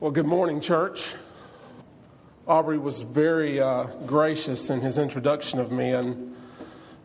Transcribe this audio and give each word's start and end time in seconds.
Well, 0.00 0.10
good 0.10 0.26
morning, 0.26 0.60
church. 0.60 1.14
Aubrey 2.48 2.78
was 2.78 3.02
very 3.02 3.60
uh, 3.60 3.84
gracious 4.06 4.68
in 4.68 4.80
his 4.80 4.98
introduction 4.98 5.60
of 5.60 5.70
me, 5.70 5.92
and 5.92 6.34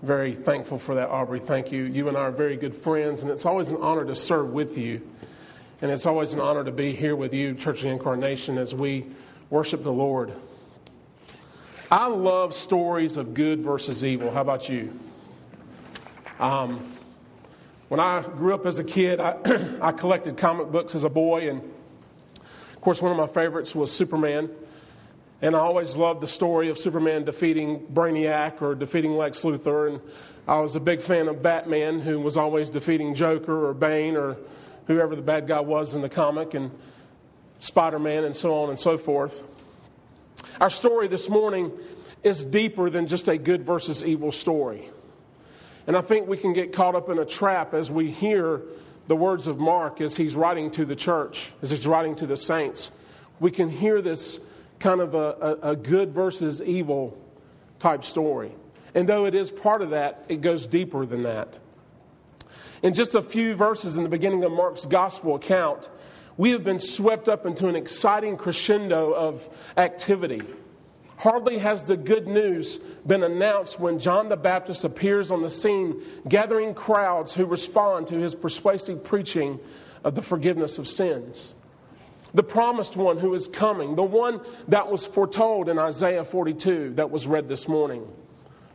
very 0.02 0.34
thankful 0.34 0.80
for 0.80 0.96
that, 0.96 1.10
Aubrey. 1.10 1.40
Thank 1.40 1.72
you. 1.72 1.84
You 1.84 2.08
and 2.08 2.18
I 2.18 2.22
are 2.22 2.32
very 2.32 2.58
good 2.58 2.74
friends, 2.74 3.22
and 3.22 3.30
it's 3.30 3.46
always 3.46 3.70
an 3.70 3.78
honor 3.78 4.06
to 4.06 4.16
serve 4.16 4.50
with 4.54 4.76
you. 4.76 5.08
And 5.84 5.92
it's 5.92 6.08
always 6.08 6.34
an 6.34 6.40
honor 6.40 6.64
to 6.64 6.72
be 6.72 6.96
here 6.96 7.16
with 7.16 7.32
you, 7.32 7.54
Church 7.54 7.78
of 7.78 7.84
the 7.84 7.90
Incarnation, 7.90 8.58
as 8.58 8.74
we 8.74 9.06
worship 9.52 9.84
the 9.84 9.94
Lord. 9.94 10.34
I 11.92 12.08
love 12.08 12.56
stories 12.56 13.18
of 13.18 13.36
good 13.36 13.62
versus 13.62 14.04
evil. 14.04 14.32
How 14.32 14.42
about 14.42 14.68
you? 14.68 15.00
Um, 16.40 16.92
when 17.88 18.00
I 18.00 18.24
grew 18.24 18.56
up 18.56 18.66
as 18.66 18.80
a 18.80 18.84
kid, 18.84 19.20
I, 19.20 19.38
I 19.82 19.92
collected 19.92 20.38
comic 20.38 20.72
books 20.72 20.96
as 20.96 21.04
a 21.04 21.10
boy, 21.10 21.50
and 21.50 21.62
of 22.80 22.84
course, 22.84 23.02
one 23.02 23.12
of 23.12 23.18
my 23.18 23.28
favorites 23.28 23.76
was 23.76 23.92
Superman. 23.92 24.50
And 25.42 25.54
I 25.54 25.60
always 25.60 25.98
loved 25.98 26.22
the 26.22 26.28
story 26.28 26.70
of 26.70 26.78
Superman 26.78 27.26
defeating 27.26 27.86
Brainiac 27.88 28.62
or 28.62 28.74
defeating 28.74 29.18
Lex 29.18 29.42
Luthor. 29.42 29.90
And 29.90 30.02
I 30.48 30.62
was 30.62 30.78
a 30.78 30.80
big 30.80 31.02
fan 31.02 31.28
of 31.28 31.44
Batman, 31.44 32.00
who 32.00 32.22
was 32.22 32.38
always 32.38 32.70
defeating 32.70 33.16
Joker 33.16 33.68
or 33.68 33.74
Bane 33.74 34.16
or 34.16 34.38
whoever 34.88 35.14
the 35.14 35.22
bad 35.22 35.46
guy 35.46 35.60
was 35.60 35.94
in 35.94 36.02
the 36.02 36.08
comic, 36.08 36.54
and 36.54 36.72
Spider 37.60 38.00
Man, 38.00 38.24
and 38.24 38.34
so 38.34 38.54
on 38.54 38.70
and 38.70 38.80
so 38.80 38.98
forth. 38.98 39.44
Our 40.62 40.70
story 40.70 41.10
this 41.10 41.28
morning 41.28 41.74
is 42.24 42.46
deeper 42.46 42.90
than 42.90 43.08
just 43.08 43.28
a 43.28 43.38
good 43.38 43.66
versus 43.66 44.06
evil 44.06 44.32
story. 44.32 44.90
And 45.86 45.98
I 45.98 46.02
think 46.02 46.30
we 46.30 46.38
can 46.38 46.54
get 46.54 46.72
caught 46.72 46.96
up 46.96 47.10
in 47.10 47.20
a 47.20 47.26
trap 47.26 47.74
as 47.74 47.92
we 47.92 48.10
hear 48.10 48.62
the 49.10 49.16
words 49.16 49.48
of 49.48 49.58
Mark 49.58 50.02
as 50.02 50.16
he's 50.16 50.36
writing 50.36 50.70
to 50.70 50.86
the 50.86 50.96
church, 50.96 51.52
as 51.64 51.72
he's 51.72 51.88
writing 51.88 52.16
to 52.18 52.28
the 52.28 52.38
saints. 52.38 52.92
We 53.40 53.50
can 53.50 53.68
hear 53.68 54.04
this 54.04 54.40
kind 54.78 55.02
of 55.02 55.16
a, 55.16 55.58
a, 55.64 55.72
a 55.72 55.76
good 55.76 56.14
versus 56.14 56.62
evil 56.62 57.18
type 57.80 58.06
story. 58.06 58.52
And 58.94 59.10
though 59.10 59.26
it 59.26 59.34
is 59.34 59.50
part 59.50 59.82
of 59.82 59.90
that, 59.90 60.26
it 60.30 60.42
goes 60.42 60.68
deeper 60.68 61.08
than 61.08 61.24
that. 61.24 61.58
In 62.84 62.94
just 62.94 63.16
a 63.16 63.24
few 63.24 63.56
verses 63.56 63.98
in 63.98 64.04
the 64.04 64.10
beginning 64.10 64.44
of 64.44 64.52
Mark's 64.52 64.86
gospel 64.86 65.34
account, 65.34 65.90
we 66.38 66.52
have 66.52 66.64
been 66.64 66.80
swept 66.80 67.28
up 67.28 67.48
into 67.48 67.68
an 67.68 67.76
exciting 67.76 68.38
crescendo 68.38 69.12
of 69.14 69.50
activity. 69.76 70.42
Hardly 71.20 71.58
has 71.58 71.84
the 71.84 71.98
good 71.98 72.28
news 72.28 72.78
been 73.06 73.24
announced 73.24 73.78
when 73.78 74.00
John 74.00 74.30
the 74.30 74.38
Baptist 74.38 74.86
appears 74.86 75.34
on 75.34 75.42
the 75.42 75.50
scene, 75.50 76.02
gathering 76.30 76.74
crowds 76.74 77.34
who 77.34 77.46
respond 77.46 78.08
to 78.08 78.16
his 78.16 78.34
persuasive 78.34 79.04
preaching 79.04 79.60
of 80.06 80.16
the 80.16 80.22
forgiveness 80.22 80.80
of 80.80 80.88
sins. 80.88 81.56
The 82.34 82.44
promised 82.44 82.96
one 82.96 83.18
who 83.18 83.34
is 83.34 83.50
coming, 83.50 83.98
the 83.98 84.02
one 84.04 84.40
that 84.70 84.90
was 84.90 85.06
foretold 85.06 85.68
in 85.68 85.78
Isaiah 85.78 86.24
42 86.24 86.94
that 86.94 87.12
was 87.12 87.28
read 87.28 87.50
this 87.50 87.68
morning, 87.68 88.08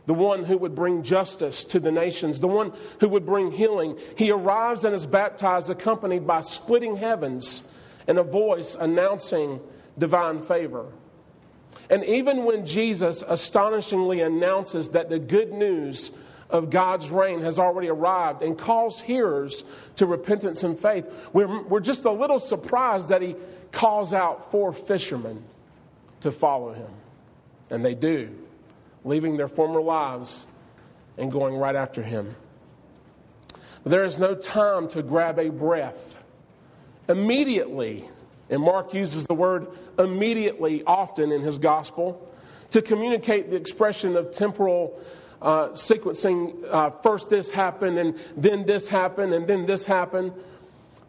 the 0.05 0.13
one 0.13 0.45
who 0.45 0.59
would 0.59 0.75
bring 0.75 1.01
justice 1.01 1.63
to 1.63 1.79
the 1.79 1.91
nations, 1.91 2.41
the 2.41 2.47
one 2.47 2.73
who 2.99 3.09
would 3.09 3.25
bring 3.25 3.51
healing. 3.51 3.97
He 4.15 4.29
arrives 4.29 4.83
and 4.83 4.93
is 4.93 5.07
baptized, 5.07 5.71
accompanied 5.71 6.27
by 6.27 6.41
splitting 6.41 6.95
heavens 6.97 7.63
and 8.05 8.19
a 8.19 8.23
voice 8.23 8.75
announcing 8.79 9.61
divine 9.97 10.43
favor. 10.43 10.91
And 11.89 12.03
even 12.03 12.43
when 12.45 12.65
Jesus 12.65 13.23
astonishingly 13.27 14.21
announces 14.21 14.89
that 14.89 15.09
the 15.09 15.19
good 15.19 15.51
news 15.51 16.11
of 16.49 16.69
God's 16.69 17.11
reign 17.11 17.41
has 17.41 17.59
already 17.59 17.89
arrived 17.89 18.41
and 18.41 18.57
calls 18.57 19.01
hearers 19.01 19.63
to 19.97 20.05
repentance 20.05 20.63
and 20.63 20.77
faith, 20.77 21.05
we're, 21.33 21.63
we're 21.63 21.79
just 21.79 22.05
a 22.05 22.11
little 22.11 22.39
surprised 22.39 23.09
that 23.09 23.21
he 23.21 23.35
calls 23.71 24.13
out 24.13 24.51
four 24.51 24.73
fishermen 24.73 25.43
to 26.21 26.31
follow 26.31 26.73
him. 26.73 26.89
And 27.69 27.83
they 27.83 27.95
do, 27.95 28.29
leaving 29.03 29.37
their 29.37 29.47
former 29.47 29.81
lives 29.81 30.47
and 31.17 31.31
going 31.31 31.55
right 31.55 31.75
after 31.75 32.01
him. 32.01 32.35
There 33.83 34.03
is 34.03 34.17
no 34.17 34.33
time 34.33 34.87
to 34.89 35.03
grab 35.03 35.37
a 35.37 35.49
breath. 35.49 36.17
Immediately, 37.07 38.09
and 38.49 38.61
Mark 38.61 38.93
uses 38.93 39.25
the 39.25 39.33
word 39.33 39.67
immediately 39.97 40.83
often 40.85 41.31
in 41.31 41.41
his 41.41 41.57
gospel 41.57 42.31
to 42.71 42.81
communicate 42.81 43.49
the 43.49 43.55
expression 43.55 44.15
of 44.15 44.31
temporal 44.31 44.99
uh, 45.41 45.69
sequencing. 45.69 46.63
Uh, 46.69 46.89
first, 47.01 47.29
this 47.29 47.49
happened, 47.49 47.97
and 47.97 48.19
then 48.35 48.65
this 48.65 48.87
happened, 48.87 49.33
and 49.33 49.47
then 49.47 49.65
this 49.65 49.85
happened. 49.85 50.33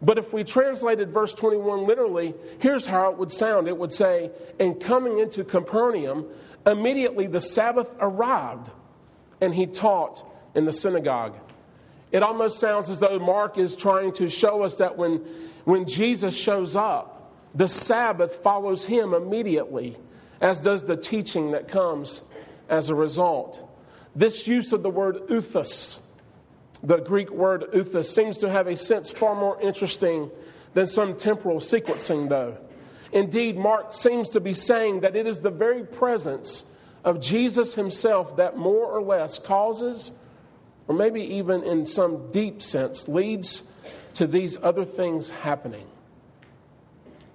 But 0.01 0.17
if 0.17 0.31
we 0.31 0.43
translated 0.43 1.11
verse 1.11 1.33
21 1.33 1.87
literally, 1.87 2.35
here's 2.59 2.85
how 2.85 3.11
it 3.11 3.17
would 3.17 3.31
sound 3.31 3.67
it 3.67 3.77
would 3.77 3.91
say, 3.91 4.31
And 4.59 4.79
coming 4.79 5.19
into 5.19 5.43
Capernaum, 5.43 6.25
immediately 6.65 7.27
the 7.27 7.41
Sabbath 7.41 7.89
arrived, 7.99 8.69
and 9.41 9.53
he 9.53 9.65
taught 9.65 10.23
in 10.53 10.65
the 10.65 10.73
synagogue. 10.73 11.35
It 12.11 12.23
almost 12.23 12.59
sounds 12.59 12.89
as 12.89 12.99
though 12.99 13.19
Mark 13.19 13.57
is 13.57 13.75
trying 13.75 14.13
to 14.13 14.29
show 14.29 14.61
us 14.61 14.75
that 14.75 14.97
when, 14.97 15.17
when 15.65 15.85
Jesus 15.85 16.35
shows 16.35 16.75
up, 16.75 17.16
the 17.57 17.67
Sabbath 17.67 18.35
follows 18.35 18.85
him 18.85 19.15
immediately, 19.15 19.97
as 20.39 20.59
does 20.59 20.83
the 20.83 20.95
teaching 20.95 21.51
that 21.51 21.67
comes 21.67 22.21
as 22.69 22.91
a 22.91 22.95
result. 22.95 23.67
This 24.15 24.47
use 24.47 24.71
of 24.73 24.83
the 24.83 24.91
word 24.91 25.27
euthus, 25.27 25.99
the 26.83 26.97
Greek 26.97 27.31
word 27.31 27.63
euthus, 27.73 28.13
seems 28.13 28.37
to 28.37 28.49
have 28.51 28.67
a 28.67 28.75
sense 28.75 29.09
far 29.09 29.33
more 29.33 29.59
interesting 29.59 30.29
than 30.75 30.85
some 30.85 31.17
temporal 31.17 31.57
sequencing, 31.57 32.29
though. 32.29 32.55
Indeed, 33.11 33.57
Mark 33.57 33.91
seems 33.91 34.29
to 34.31 34.39
be 34.39 34.53
saying 34.53 34.99
that 34.99 35.15
it 35.15 35.25
is 35.25 35.39
the 35.39 35.49
very 35.49 35.83
presence 35.83 36.63
of 37.03 37.19
Jesus 37.19 37.73
himself 37.73 38.37
that 38.37 38.55
more 38.55 38.85
or 38.85 39.01
less 39.01 39.39
causes, 39.39 40.11
or 40.87 40.93
maybe 40.93 41.21
even 41.21 41.63
in 41.63 41.87
some 41.87 42.29
deep 42.29 42.61
sense, 42.61 43.07
leads 43.07 43.63
to 44.13 44.27
these 44.27 44.59
other 44.61 44.85
things 44.85 45.31
happening 45.31 45.87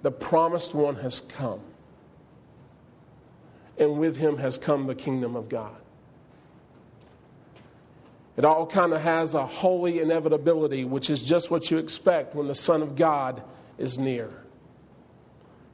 the 0.03 0.11
promised 0.11 0.75
one 0.75 0.97
has 0.97 1.21
come. 1.21 1.61
And 3.79 3.99
with 3.99 4.17
him 4.17 4.37
has 4.39 4.59
come 4.59 4.87
the 4.87 4.95
kingdom 4.95 5.35
of 5.35 5.49
God. 5.49 5.77
It 8.37 8.45
all 8.45 8.67
kind 8.67 8.93
of 8.93 9.01
has 9.01 9.35
a 9.35 9.47
holy 9.47 10.01
inevitability, 10.01 10.85
which 10.85 11.11
is 11.11 11.23
just 11.23 11.51
what 11.51 11.71
you 11.71 11.79
expect 11.79 12.35
when 12.35 12.49
the 12.49 12.55
Son 12.55 12.83
of 12.83 12.97
God 12.97 13.43
is 13.79 13.99
near. 13.99 14.31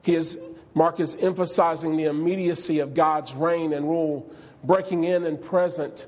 He 0.02 0.14
is, 0.14 0.38
Mark 0.74 1.00
is 1.00 1.14
emphasizing 1.16 1.96
the 1.96 2.04
immediacy 2.04 2.80
of 2.80 2.94
God's 2.94 3.34
reign 3.34 3.72
and 3.72 3.88
rule, 3.88 4.30
breaking 4.64 5.04
in 5.04 5.24
and 5.24 5.42
present 5.42 6.06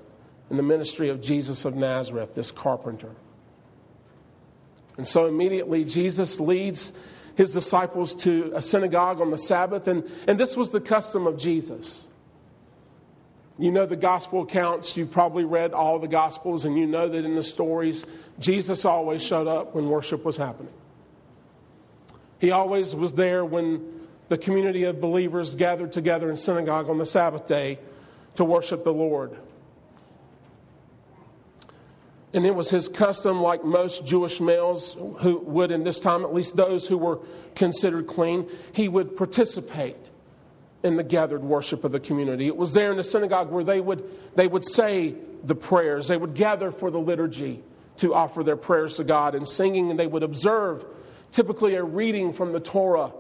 in 0.51 0.57
the 0.57 0.63
ministry 0.63 1.09
of 1.09 1.21
Jesus 1.21 1.65
of 1.65 1.77
Nazareth, 1.77 2.35
this 2.35 2.51
carpenter. 2.51 3.15
And 4.97 5.07
so 5.07 5.27
immediately 5.27 5.85
Jesus 5.85 6.41
leads 6.41 6.93
his 7.37 7.53
disciples 7.53 8.15
to 8.17 8.53
a 8.55 8.63
synagogue 8.63 9.21
on 9.21 9.31
the 9.31 9.39
Sabbath, 9.39 9.89
and, 9.89 10.05
and 10.27 10.39
this 10.39 10.57
was 10.57 10.71
the 10.71 10.81
custom 10.81 11.27
of 11.27 11.39
Jesus. 11.39 12.07
You 13.59 13.71
know 13.71 13.85
the 13.85 13.97
gospel 13.97 14.43
accounts, 14.43 14.97
you've 14.97 15.11
probably 15.11 15.45
read 15.45 15.73
all 15.73 15.99
the 15.99 16.09
gospels, 16.09 16.65
and 16.65 16.79
you 16.79 16.87
know 16.87 17.09
that 17.09 17.25
in 17.25 17.35
the 17.35 17.43
stories, 17.43 18.07
Jesus 18.39 18.85
always 18.85 19.23
showed 19.23 19.47
up 19.47 19.75
when 19.75 19.89
worship 19.89 20.25
was 20.25 20.37
happening. 20.37 20.73
He 22.39 22.53
always 22.53 22.95
was 22.97 23.13
there 23.13 23.45
when 23.45 24.01
the 24.31 24.39
community 24.39 24.85
of 24.85 25.01
believers 25.01 25.55
gathered 25.55 25.93
together 25.93 26.31
in 26.31 26.37
synagogue 26.37 26.89
on 26.89 26.97
the 26.97 27.05
Sabbath 27.05 27.47
day 27.47 27.79
to 28.37 28.45
worship 28.45 28.83
the 28.83 28.93
Lord. 28.93 29.37
And 32.33 32.47
it 32.47 32.55
was 32.55 32.71
his 32.71 32.89
custom, 32.89 33.43
like 33.43 33.65
most 33.65 34.07
Jewish 34.07 34.41
males 34.41 34.97
who 35.19 35.39
would, 35.39 35.73
in 35.73 35.83
this 35.83 35.99
time, 35.99 36.23
at 36.23 36.33
least 36.33 36.57
those 36.57 36.87
who 36.87 36.97
were 36.97 37.19
considered 37.57 38.07
clean, 38.07 38.49
he 38.73 38.89
would 38.89 39.17
participate 39.17 40.11
in 40.83 40.97
the 40.97 41.03
gathered 41.03 41.43
worship 41.43 41.83
of 41.85 41.93
the 41.93 42.01
community. 42.01 42.47
It 42.47 42.57
was 42.57 42.73
there 42.73 42.91
in 42.91 42.97
the 42.97 43.05
synagogue 43.05 43.51
where 43.51 43.65
they 43.65 43.81
would, 43.81 44.05
they 44.37 44.47
would 44.47 44.65
say 44.65 45.15
the 45.45 45.57
prayers, 45.57 46.09
they 46.09 46.17
would 46.17 46.35
gather 46.35 46.71
for 46.71 46.91
the 46.91 47.01
liturgy 47.01 47.63
to 47.97 48.15
offer 48.15 48.43
their 48.43 48.57
prayers 48.57 48.97
to 48.97 49.05
God 49.05 49.35
and 49.35 49.47
singing, 49.47 49.91
and 49.91 49.99
they 49.99 50.07
would 50.07 50.23
observe 50.23 50.85
typically 51.33 51.75
a 51.75 51.83
reading 51.83 52.33
from 52.33 52.53
the 52.53 52.61
Torah, 52.61 53.13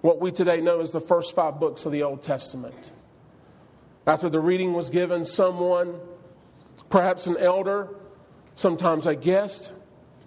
what 0.00 0.20
we 0.20 0.32
today 0.32 0.60
know 0.60 0.80
as 0.80 0.92
the 0.92 1.00
first 1.00 1.34
five 1.34 1.60
books 1.60 1.86
of 1.86 1.92
the 1.92 2.02
Old 2.02 2.22
Testament. 2.22 2.90
After 4.06 4.28
the 4.28 4.40
reading 4.40 4.72
was 4.72 4.90
given, 4.90 5.24
someone, 5.24 6.00
perhaps 6.88 7.26
an 7.26 7.36
elder, 7.36 7.88
sometimes 8.56 9.06
a 9.06 9.14
guest, 9.14 9.72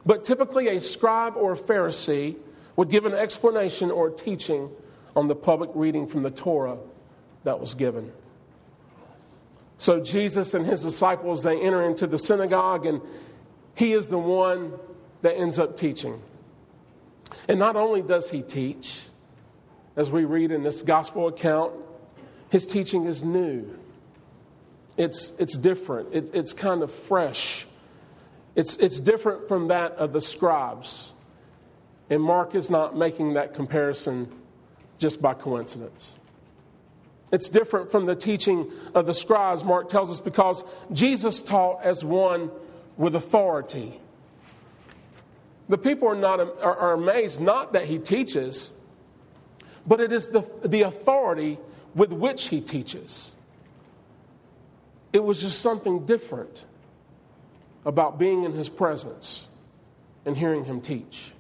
but 0.06 0.24
typically 0.24 0.70
a 0.70 0.80
scribe 0.80 1.34
or 1.36 1.54
a 1.54 1.58
Pharisee 1.58 2.38
would 2.78 2.90
give 2.90 3.06
an 3.06 3.14
explanation 3.14 3.92
or 3.92 4.10
teaching 4.10 4.70
on 5.16 5.28
the 5.28 5.36
public 5.36 5.70
reading 5.74 6.08
from 6.08 6.24
the 6.24 6.32
Torah 6.32 6.78
that 7.44 7.60
was 7.60 7.74
given. 7.74 8.14
So 9.78 10.02
Jesus 10.02 10.54
and 10.54 10.66
his 10.66 10.84
disciples 10.84 11.44
they 11.44 11.60
enter 11.60 11.84
into 11.84 12.08
the 12.08 12.20
synagogue 12.20 12.86
and 12.86 13.02
he 13.76 13.94
is 13.94 14.08
the 14.08 14.20
one 14.20 14.74
that 15.22 15.36
ends 15.36 15.60
up 15.60 15.76
teaching. 15.76 16.22
And 17.48 17.60
not 17.60 17.76
only 17.76 18.02
does 18.02 18.30
he 18.30 18.42
teach, 18.42 19.02
as 19.96 20.12
we 20.12 20.26
read 20.26 20.52
in 20.52 20.64
this 20.64 20.82
gospel 20.82 21.28
account, 21.28 21.74
his 22.50 22.66
teaching 22.66 23.06
is 23.06 23.24
new. 23.24 23.78
It's, 24.98 25.32
it's 25.40 25.58
different. 25.58 26.14
It, 26.14 26.32
it's 26.34 26.54
kind 26.54 26.84
of 26.84 26.94
fresh. 26.94 27.66
It's, 28.60 28.76
it's 28.76 29.00
different 29.00 29.48
from 29.48 29.70
that 29.70 29.94
of 29.94 30.12
the 30.12 30.20
scribes. 30.20 31.14
And 32.10 32.22
Mark 32.22 32.56
is 32.56 32.70
not 32.70 32.94
making 32.94 33.36
that 33.36 33.54
comparison 33.54 34.30
just 34.98 35.22
by 35.22 35.34
coincidence. 35.34 36.20
It's 37.32 37.48
different 37.48 37.90
from 37.90 38.06
the 38.06 38.18
teaching 38.18 38.70
of 38.94 39.06
the 39.06 39.14
scribes, 39.14 39.64
Mark 39.64 39.88
tells 39.88 40.12
us, 40.12 40.20
because 40.20 40.66
Jesus 40.92 41.42
taught 41.42 41.86
as 41.86 42.04
one 42.04 42.52
with 42.98 43.16
authority. 43.16 43.98
The 45.70 45.78
people 45.78 46.10
are, 46.10 46.16
not, 46.16 46.42
are, 46.42 46.76
are 46.76 46.94
amazed 46.96 47.40
not 47.40 47.72
that 47.72 47.86
he 47.86 47.98
teaches, 47.98 48.74
but 49.88 50.02
it 50.02 50.12
is 50.12 50.28
the, 50.28 50.44
the 50.66 50.82
authority 50.82 51.60
with 51.96 52.12
which 52.12 52.50
he 52.50 52.60
teaches. 52.60 53.32
It 55.14 55.24
was 55.24 55.40
just 55.40 55.62
something 55.62 56.06
different 56.06 56.66
about 57.86 58.20
being 58.20 58.44
in 58.44 58.54
his 58.54 58.70
presence 58.70 59.48
and 60.26 60.36
hearing 60.38 60.66
him 60.66 60.82
teach. 60.82 61.32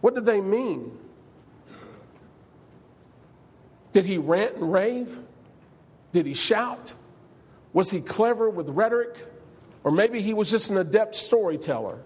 What 0.00 0.14
did 0.14 0.24
they 0.24 0.40
mean? 0.40 0.96
Did 3.92 4.04
he 4.04 4.18
rant 4.18 4.56
and 4.56 4.72
rave? 4.72 5.18
Did 6.12 6.26
he 6.26 6.34
shout? 6.34 6.94
Was 7.72 7.90
he 7.90 8.00
clever 8.00 8.48
with 8.48 8.68
rhetoric? 8.70 9.16
Or 9.84 9.90
maybe 9.90 10.22
he 10.22 10.34
was 10.34 10.50
just 10.50 10.70
an 10.70 10.78
adept 10.78 11.14
storyteller. 11.14 11.98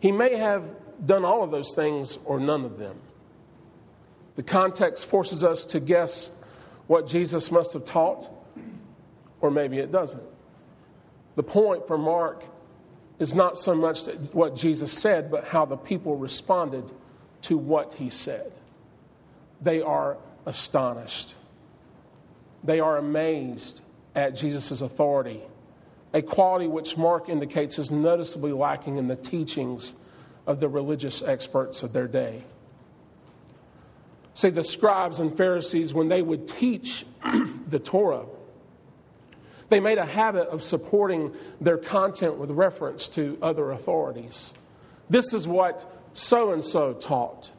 He 0.00 0.12
may 0.12 0.36
have 0.36 0.64
done 1.04 1.24
all 1.24 1.42
of 1.42 1.50
those 1.50 1.72
things 1.74 2.18
or 2.24 2.40
none 2.40 2.64
of 2.64 2.78
them. 2.78 2.96
The 4.36 4.42
context 4.42 5.06
forces 5.06 5.44
us 5.44 5.64
to 5.66 5.80
guess 5.80 6.32
what 6.86 7.06
Jesus 7.06 7.50
must 7.52 7.74
have 7.74 7.84
taught, 7.84 8.28
or 9.40 9.50
maybe 9.50 9.78
it 9.78 9.92
doesn't. 9.92 10.22
The 11.36 11.42
point 11.42 11.86
for 11.86 11.96
Mark 11.96 12.44
is 13.18 13.34
not 13.34 13.56
so 13.56 13.74
much 13.74 14.06
what 14.32 14.56
Jesus 14.56 14.92
said, 14.92 15.30
but 15.30 15.44
how 15.44 15.64
the 15.64 15.76
people 15.76 16.16
responded 16.16 16.90
to 17.42 17.56
what 17.56 17.94
he 17.94 18.10
said. 18.10 18.52
They 19.60 19.80
are 19.80 20.16
astonished, 20.44 21.34
they 22.64 22.80
are 22.80 22.96
amazed 22.96 23.80
at 24.14 24.34
Jesus' 24.34 24.80
authority, 24.80 25.40
a 26.12 26.20
quality 26.20 26.66
which 26.66 26.96
Mark 26.96 27.28
indicates 27.28 27.78
is 27.78 27.90
noticeably 27.90 28.52
lacking 28.52 28.98
in 28.98 29.08
the 29.08 29.16
teachings 29.16 29.94
of 30.46 30.60
the 30.60 30.68
religious 30.68 31.22
experts 31.22 31.82
of 31.82 31.92
their 31.92 32.08
day. 32.08 32.44
See, 34.34 34.50
the 34.50 34.64
scribes 34.64 35.20
and 35.20 35.36
Pharisees, 35.36 35.94
when 35.94 36.08
they 36.08 36.22
would 36.22 36.48
teach 36.48 37.04
the 37.68 37.78
Torah, 37.78 38.24
they 39.72 39.80
made 39.80 39.98
a 39.98 40.04
habit 40.04 40.48
of 40.48 40.62
supporting 40.62 41.32
their 41.60 41.78
content 41.78 42.36
with 42.36 42.50
reference 42.50 43.08
to 43.08 43.38
other 43.40 43.70
authorities. 43.70 44.52
This 45.08 45.32
is 45.32 45.48
what 45.48 45.90
so 46.14 46.52
and 46.52 46.64
so 46.64 46.92
taught. 46.92 47.50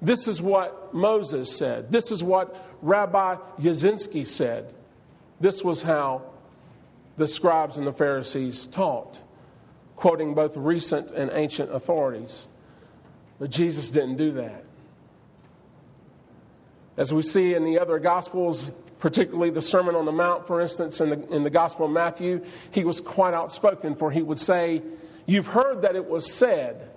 This 0.00 0.26
is 0.26 0.42
what 0.42 0.92
Moses 0.92 1.56
said. 1.56 1.92
This 1.92 2.10
is 2.10 2.22
what 2.22 2.56
Rabbi 2.82 3.36
Yazinski 3.60 4.26
said. 4.26 4.74
This 5.40 5.62
was 5.62 5.82
how 5.82 6.22
the 7.16 7.28
scribes 7.28 7.78
and 7.78 7.86
the 7.86 7.92
Pharisees 7.92 8.66
taught, 8.66 9.20
quoting 9.96 10.34
both 10.34 10.56
recent 10.56 11.12
and 11.12 11.30
ancient 11.32 11.72
authorities. 11.72 12.48
But 13.38 13.50
Jesus 13.50 13.90
didn't 13.90 14.16
do 14.16 14.32
that. 14.32 14.64
As 16.96 17.14
we 17.14 17.22
see 17.22 17.54
in 17.54 17.64
the 17.64 17.78
other 17.78 17.98
Gospels, 17.98 18.70
particularly 19.02 19.50
the 19.50 19.60
Sermon 19.60 19.96
on 19.96 20.04
the 20.04 20.12
Mount, 20.12 20.46
for 20.46 20.60
instance, 20.60 21.00
in 21.00 21.10
the, 21.10 21.34
in 21.34 21.42
the 21.42 21.50
Gospel 21.50 21.86
of 21.86 21.92
Matthew, 21.92 22.40
he 22.70 22.84
was 22.84 23.00
quite 23.00 23.34
outspoken, 23.34 23.96
for 23.96 24.12
he 24.12 24.22
would 24.22 24.38
say, 24.38 24.80
You've 25.26 25.48
heard 25.48 25.82
that 25.82 25.96
it 25.96 26.06
was 26.06 26.32
said, 26.32 26.88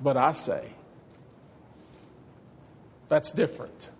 but 0.00 0.16
I 0.16 0.32
say. 0.32 0.64
That's 3.10 3.32
different. 3.32 3.90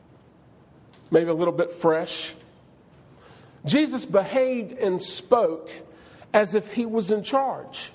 Maybe 1.10 1.28
a 1.28 1.34
little 1.34 1.52
bit 1.52 1.70
fresh. 1.70 2.34
Jesus 3.66 4.06
behaved 4.06 4.72
and 4.72 5.02
spoke 5.02 5.70
as 6.32 6.55
if 6.55 6.72
he 6.72 6.87
was 6.87 7.10
in 7.10 7.22
charge. 7.22 7.93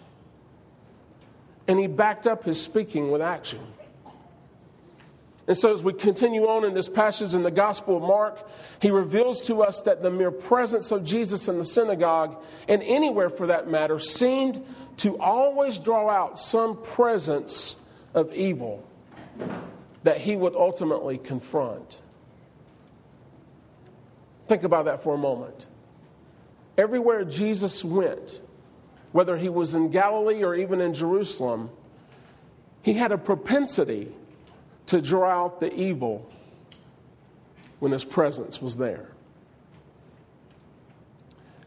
And 1.67 1.79
he 1.79 1.87
backed 1.87 2.27
up 2.27 2.43
his 2.43 2.61
speaking 2.61 3.09
with 3.09 3.21
action. 3.21 3.61
And 5.45 5.57
so, 5.57 5.73
as 5.73 5.83
we 5.83 5.91
continue 5.91 6.47
on 6.47 6.63
in 6.63 6.73
this 6.73 6.87
passage 6.87 7.33
in 7.33 7.43
the 7.43 7.51
Gospel 7.51 7.97
of 7.97 8.03
Mark, 8.03 8.47
he 8.81 8.91
reveals 8.91 9.41
to 9.47 9.61
us 9.61 9.81
that 9.81 10.01
the 10.01 10.09
mere 10.09 10.31
presence 10.31 10.91
of 10.91 11.03
Jesus 11.03 11.49
in 11.49 11.57
the 11.57 11.65
synagogue, 11.65 12.41
and 12.69 12.81
anywhere 12.83 13.29
for 13.29 13.47
that 13.47 13.69
matter, 13.69 13.99
seemed 13.99 14.65
to 14.97 15.17
always 15.19 15.79
draw 15.79 16.09
out 16.09 16.39
some 16.39 16.81
presence 16.81 17.75
of 18.13 18.33
evil 18.33 18.87
that 20.03 20.17
he 20.17 20.35
would 20.35 20.55
ultimately 20.55 21.17
confront. 21.17 21.99
Think 24.47 24.63
about 24.63 24.85
that 24.85 25.03
for 25.03 25.15
a 25.15 25.17
moment. 25.17 25.65
Everywhere 26.77 27.25
Jesus 27.25 27.83
went, 27.83 28.41
whether 29.11 29.37
he 29.37 29.49
was 29.49 29.73
in 29.73 29.89
Galilee 29.89 30.43
or 30.43 30.55
even 30.55 30.79
in 30.79 30.93
Jerusalem, 30.93 31.69
he 32.81 32.93
had 32.93 33.11
a 33.11 33.17
propensity 33.17 34.11
to 34.87 35.01
draw 35.01 35.29
out 35.29 35.59
the 35.59 35.73
evil 35.73 36.29
when 37.79 37.91
his 37.91 38.05
presence 38.05 38.61
was 38.61 38.77
there. 38.77 39.09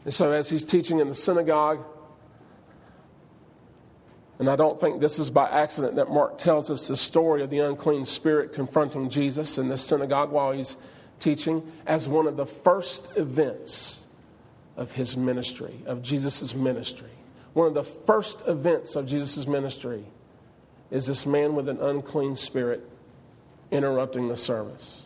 And 0.03 0.13
so, 0.13 0.31
as 0.31 0.49
he's 0.49 0.63
teaching 0.63 0.99
in 0.99 1.09
the 1.09 1.15
synagogue, 1.15 1.85
and 4.39 4.49
I 4.49 4.55
don't 4.55 4.79
think 4.79 5.01
this 5.01 5.19
is 5.19 5.29
by 5.29 5.49
accident 5.49 5.95
that 5.95 6.09
Mark 6.09 6.37
tells 6.37 6.69
us 6.69 6.87
the 6.87 6.95
story 6.95 7.43
of 7.43 7.49
the 7.49 7.59
unclean 7.59 8.05
spirit 8.05 8.53
confronting 8.53 9.09
Jesus 9.09 9.57
in 9.57 9.67
the 9.67 9.77
synagogue 9.77 10.31
while 10.31 10.51
he's 10.51 10.77
teaching 11.19 11.71
as 11.87 12.07
one 12.07 12.27
of 12.27 12.37
the 12.37 12.45
first 12.45 13.09
events 13.15 14.05
of 14.75 14.91
his 14.91 15.17
ministry, 15.17 15.81
of 15.87 16.03
Jesus' 16.03 16.53
ministry. 16.53 17.09
One 17.53 17.67
of 17.67 17.73
the 17.73 17.83
first 17.83 18.43
events 18.47 18.95
of 18.95 19.07
Jesus' 19.07 19.47
ministry 19.47 20.05
is 20.91 21.07
this 21.07 21.25
man 21.25 21.55
with 21.55 21.67
an 21.67 21.81
unclean 21.81 22.35
spirit 22.35 22.87
interrupting 23.71 24.27
the 24.27 24.37
service. 24.37 25.05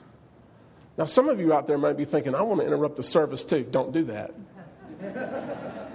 Now, 0.97 1.05
some 1.05 1.29
of 1.29 1.39
you 1.39 1.53
out 1.53 1.67
there 1.67 1.77
might 1.77 1.97
be 1.97 2.05
thinking, 2.05 2.35
I 2.35 2.41
want 2.41 2.61
to 2.61 2.67
interrupt 2.67 2.95
the 2.95 3.03
service 3.03 3.43
too. 3.43 3.63
Don't 3.63 3.91
do 3.91 4.03
that. 4.05 4.33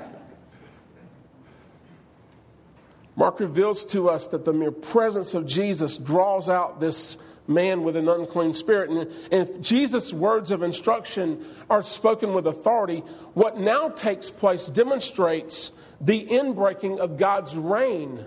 Mark 3.17 3.41
reveals 3.41 3.85
to 3.87 4.09
us 4.11 4.27
that 4.29 4.45
the 4.45 4.53
mere 4.53 4.71
presence 4.71 5.35
of 5.35 5.47
Jesus 5.47 5.97
draws 5.97 6.49
out 6.51 6.81
this 6.81 7.17
man 7.49 7.83
with 7.83 7.97
an 7.97 8.09
unclean 8.09 8.53
spirit. 8.53 8.91
And 8.91 9.11
if 9.31 9.61
Jesus' 9.61 10.13
words 10.13 10.51
of 10.51 10.63
instruction 10.63 11.45
are 11.71 11.83
spoken 11.83 12.33
with 12.35 12.47
authority, 12.47 13.01
what 13.35 13.59
now 13.59 13.89
takes 13.89 14.31
place 14.31 14.67
demonstrates 14.67 15.73
the 16.01 16.27
inbreaking 16.27 16.99
of 16.99 17.17
God's 17.17 17.57
reign 17.57 18.27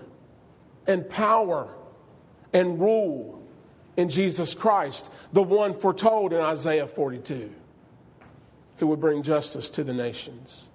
and 0.86 1.08
power 1.08 1.68
and 2.52 2.80
rule 2.80 3.39
in 3.96 4.08
Jesus 4.08 4.54
Christ, 4.54 5.10
the 5.32 5.42
one 5.42 5.78
foretold 5.78 6.32
in 6.32 6.40
Isaiah 6.40 6.86
42, 6.86 7.50
who 8.78 8.86
would 8.86 9.00
bring 9.00 9.22
justice 9.22 9.70
to 9.70 9.84
the 9.84 9.94
nations. 9.94 10.68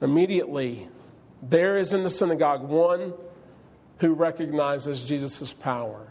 Immediately, 0.00 0.88
there 1.42 1.78
is 1.78 1.92
in 1.92 2.02
the 2.02 2.10
synagogue 2.10 2.62
one 2.62 3.14
who 3.98 4.12
recognizes 4.12 5.02
Jesus' 5.02 5.52
power. 5.52 6.06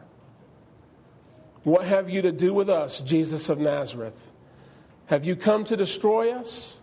What 1.64 1.86
have 1.86 2.10
you 2.10 2.22
to 2.24 2.32
do 2.32 2.54
with 2.54 2.70
us, 2.70 3.02
Jesus 3.02 3.50
of 3.50 3.60
Nazareth? 3.60 4.32
Have 5.08 5.26
you 5.26 5.36
come 5.36 5.64
to 5.66 5.78
destroy 5.78 6.32
us? 6.32 6.80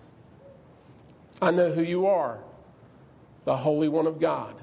I 1.41 1.51
know 1.51 1.73
who 1.73 1.83
you 1.83 2.07
are, 2.07 2.39
the 3.45 3.57
Holy 3.57 3.89
One 3.89 4.07
of 4.07 4.21
God. 4.21 4.55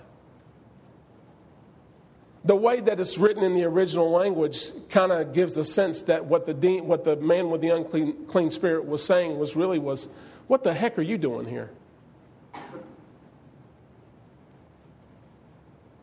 The 2.49 2.55
way 2.55 2.79
that 2.79 2.99
it's 2.99 3.19
written 3.19 3.43
in 3.43 3.53
the 3.53 3.63
original 3.65 4.09
language 4.09 4.71
kind 4.89 5.11
of 5.11 5.33
gives 5.33 5.55
a 5.57 5.63
sense 5.63 6.01
that 6.01 6.25
what 6.25 6.47
the, 6.47 6.53
de- 6.55 6.81
what 6.81 7.03
the 7.03 7.15
man 7.17 7.51
with 7.51 7.61
the 7.61 7.69
unclean 7.69 8.25
clean 8.25 8.49
spirit 8.49 8.87
was 8.87 9.05
saying 9.05 9.37
was 9.37 9.55
really 9.55 9.77
was, 9.77 10.09
what 10.47 10.63
the 10.63 10.73
heck 10.73 10.97
are 10.97 11.03
you 11.03 11.19
doing 11.19 11.45
here? 11.45 11.69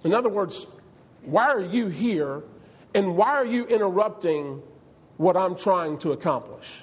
In 0.04 0.14
other 0.14 0.28
words, 0.28 0.68
why 1.24 1.48
are 1.48 1.60
you 1.60 1.88
here 1.88 2.44
and 2.94 3.16
why 3.16 3.30
are 3.30 3.44
you 3.44 3.64
interrupting 3.64 4.62
what 5.16 5.36
I'm 5.36 5.56
trying 5.56 5.98
to 5.98 6.12
accomplish? 6.12 6.80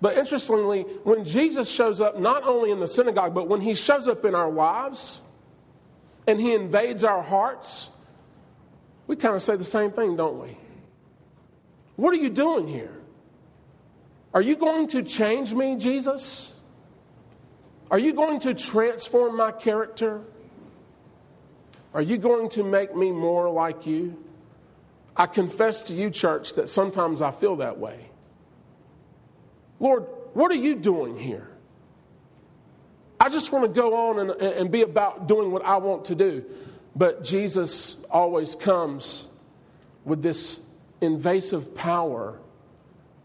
But 0.00 0.18
interestingly, 0.18 0.82
when 1.04 1.24
Jesus 1.24 1.70
shows 1.70 2.00
up, 2.00 2.18
not 2.18 2.42
only 2.42 2.72
in 2.72 2.80
the 2.80 2.88
synagogue, 2.88 3.34
but 3.34 3.46
when 3.46 3.60
he 3.60 3.74
shows 3.74 4.08
up 4.08 4.24
in 4.24 4.34
our 4.34 4.50
lives 4.50 5.22
and 6.26 6.40
he 6.40 6.54
invades 6.54 7.04
our 7.04 7.22
hearts, 7.22 7.90
we 9.06 9.16
kind 9.16 9.34
of 9.34 9.42
say 9.42 9.56
the 9.56 9.64
same 9.64 9.90
thing, 9.90 10.16
don't 10.16 10.40
we? 10.40 10.56
What 11.96 12.12
are 12.12 12.18
you 12.18 12.30
doing 12.30 12.66
here? 12.66 12.92
Are 14.34 14.42
you 14.42 14.56
going 14.56 14.88
to 14.88 15.02
change 15.02 15.54
me, 15.54 15.76
Jesus? 15.76 16.54
Are 17.90 17.98
you 17.98 18.12
going 18.12 18.40
to 18.40 18.54
transform 18.54 19.36
my 19.36 19.52
character? 19.52 20.20
Are 21.94 22.02
you 22.02 22.18
going 22.18 22.50
to 22.50 22.62
make 22.62 22.94
me 22.94 23.10
more 23.10 23.48
like 23.48 23.86
you? 23.86 24.22
I 25.16 25.26
confess 25.26 25.82
to 25.82 25.94
you, 25.94 26.10
church, 26.10 26.54
that 26.54 26.68
sometimes 26.68 27.22
I 27.22 27.30
feel 27.30 27.56
that 27.56 27.78
way. 27.78 28.10
Lord, 29.80 30.04
what 30.34 30.50
are 30.50 30.56
you 30.56 30.74
doing 30.74 31.16
here? 31.16 31.48
I 33.26 33.28
just 33.28 33.50
want 33.50 33.64
to 33.64 33.68
go 33.68 34.08
on 34.08 34.20
and, 34.20 34.30
and 34.40 34.70
be 34.70 34.82
about 34.82 35.26
doing 35.26 35.50
what 35.50 35.64
I 35.64 35.78
want 35.78 36.04
to 36.04 36.14
do. 36.14 36.44
But 36.94 37.24
Jesus 37.24 37.96
always 38.08 38.54
comes 38.54 39.26
with 40.04 40.22
this 40.22 40.60
invasive 41.00 41.74
power 41.74 42.38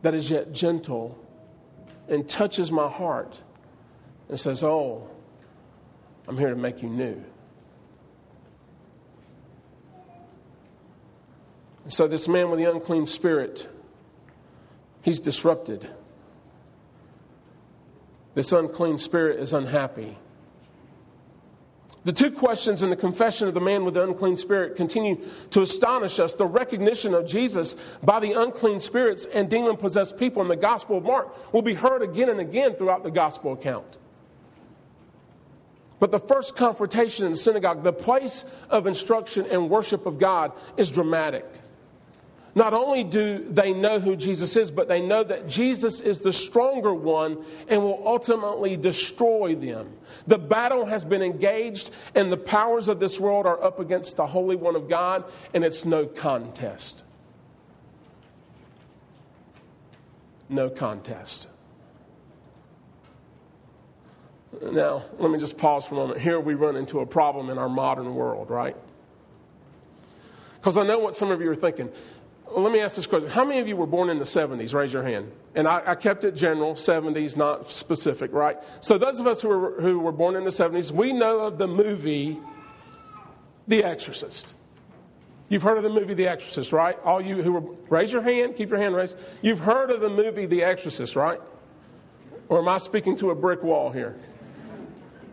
that 0.01 0.15
is 0.15 0.31
yet 0.31 0.53
gentle 0.53 1.24
and 2.08 2.27
touches 2.27 2.72
my 2.72 2.89
heart 2.89 3.39
and 4.27 4.39
says, 4.39 4.63
Oh, 4.63 5.08
I'm 6.27 6.36
here 6.36 6.50
to 6.50 6.55
make 6.55 6.81
you 6.81 6.89
new. 6.89 7.24
And 11.84 11.93
so, 11.93 12.08
this 12.08 12.27
man 12.27 12.50
with 12.50 12.58
the 12.58 12.72
unclean 12.72 13.05
spirit, 13.05 13.70
he's 15.03 15.20
disrupted. 15.20 15.88
This 18.33 18.51
unclean 18.51 18.97
spirit 18.97 19.39
is 19.39 19.53
unhappy. 19.53 20.17
The 22.03 22.13
two 22.13 22.31
questions 22.31 22.81
in 22.81 22.89
the 22.89 22.95
confession 22.95 23.47
of 23.47 23.53
the 23.53 23.61
man 23.61 23.85
with 23.85 23.93
the 23.93 24.03
unclean 24.03 24.35
spirit 24.35 24.75
continue 24.75 25.19
to 25.51 25.61
astonish 25.61 26.19
us. 26.19 26.33
The 26.33 26.47
recognition 26.47 27.13
of 27.13 27.27
Jesus 27.27 27.75
by 28.01 28.19
the 28.19 28.33
unclean 28.33 28.79
spirits 28.79 29.25
and 29.25 29.47
demon 29.47 29.77
possessed 29.77 30.17
people 30.17 30.41
in 30.41 30.47
the 30.47 30.55
Gospel 30.55 30.97
of 30.97 31.03
Mark 31.03 31.53
will 31.53 31.61
be 31.61 31.75
heard 31.75 32.01
again 32.01 32.29
and 32.29 32.39
again 32.39 32.73
throughout 32.73 33.03
the 33.03 33.11
Gospel 33.11 33.53
account. 33.53 34.00
But 36.00 36.09
the 36.09 36.19
first 36.19 36.55
confrontation 36.55 37.27
in 37.27 37.33
the 37.33 37.38
synagogue, 37.38 37.83
the 37.83 37.93
place 37.93 38.45
of 38.71 38.88
instruction 38.88 39.45
and 39.45 39.69
worship 39.69 40.07
of 40.07 40.17
God, 40.17 40.53
is 40.75 40.89
dramatic. 40.89 41.45
Not 42.53 42.74
only 42.74 43.03
do 43.03 43.46
they 43.50 43.74
know 43.74 44.00
who 44.00 44.15
Jesus 44.15 44.55
is, 44.58 44.72
but 44.72 44.89
they 44.89 45.01
know 45.01 45.24
that 45.24 45.48
Jesus 45.48 46.01
is 46.01 46.20
the 46.20 46.34
stronger 46.34 46.93
one 46.93 47.46
and 47.70 47.81
will 47.81 48.05
ultimately 48.05 48.75
destroy 48.75 49.55
them. 49.55 49.93
The 50.27 50.38
battle 50.38 50.86
has 50.86 51.05
been 51.05 51.22
engaged, 51.22 51.91
and 52.13 52.29
the 52.29 52.38
powers 52.38 52.89
of 52.89 53.00
this 53.00 53.20
world 53.20 53.46
are 53.46 53.62
up 53.63 53.79
against 53.79 54.17
the 54.17 54.27
Holy 54.27 54.58
One 54.58 54.75
of 54.75 54.89
God, 54.89 55.24
and 55.53 55.63
it's 55.63 55.86
no 55.86 56.05
contest. 56.05 57.03
No 60.50 60.70
contest. 60.70 61.48
Now, 64.62 65.05
let 65.17 65.31
me 65.31 65.39
just 65.39 65.58
pause 65.58 65.86
for 65.86 65.96
a 65.96 65.98
moment. 65.98 66.20
Here 66.20 66.38
we 66.38 66.55
run 66.55 66.75
into 66.75 67.00
a 67.00 67.05
problem 67.05 67.50
in 67.50 67.58
our 67.58 67.70
modern 67.70 68.13
world, 68.13 68.50
right? 68.50 68.75
Because 70.55 70.77
I 70.77 70.84
know 70.84 71.00
what 71.00 71.15
some 71.15 71.31
of 71.31 71.41
you 71.41 71.50
are 71.50 71.55
thinking 71.55 71.89
let 72.55 72.72
me 72.72 72.79
ask 72.79 72.96
this 72.96 73.08
question. 73.08 73.29
How 73.29 73.46
many 73.46 73.60
of 73.60 73.67
you 73.67 73.75
were 73.75 73.88
born 73.88 74.10
in 74.10 74.20
the 74.20 74.25
70s? 74.25 74.74
Raise 74.74 74.93
your 74.93 75.03
hand. 75.03 75.31
And 75.55 75.67
I, 75.67 75.81
I, 75.86 75.96
kept 75.96 76.24
it 76.24 76.36
general, 76.36 76.74
70s, 76.74 77.38
not 77.38 77.72
specific, 77.72 78.34
right? 78.34 78.58
So, 78.81 78.98
those 78.98 79.20
of 79.20 79.27
us 79.27 79.41
who 79.41 79.50
were, 79.50 79.81
who 79.81 80.00
were 80.00 80.12
born 80.12 80.36
in 80.36 80.43
the 80.43 80.50
70s, 80.50 80.91
we 80.91 81.13
know 81.13 81.41
of 81.41 81.58
the 81.58 81.67
movie 81.67 82.39
The 83.67 83.84
Exorcist. 83.84 84.53
You've 85.50 85.63
heard 85.63 85.77
of 85.77 85.84
the 85.84 85.89
movie 85.89 86.13
The 86.13 86.27
Exorcist, 86.27 86.72
right? 86.72 86.98
All 87.03 87.22
you 87.22 87.41
who 87.41 87.53
were, 87.53 87.75
raise 87.89 88.13
your 88.13 88.22
hand, 88.22 88.55
keep 88.55 88.70
your 88.70 88.79
hand 88.79 88.96
raised. 88.96 89.17
You've 89.41 89.60
heard 89.60 89.91
of 89.91 90.01
the 90.01 90.10
movie 90.10 90.46
The 90.46 90.63
Exorcist, 90.63 91.15
right? 91.15 91.41
Or 92.48 92.60
am 92.60 92.67
I 92.67 92.77
speaking 92.77 93.15
to 93.17 93.31
a 93.31 93.36
brick 93.36 93.63
wall 93.63 93.91
here? 93.91 94.17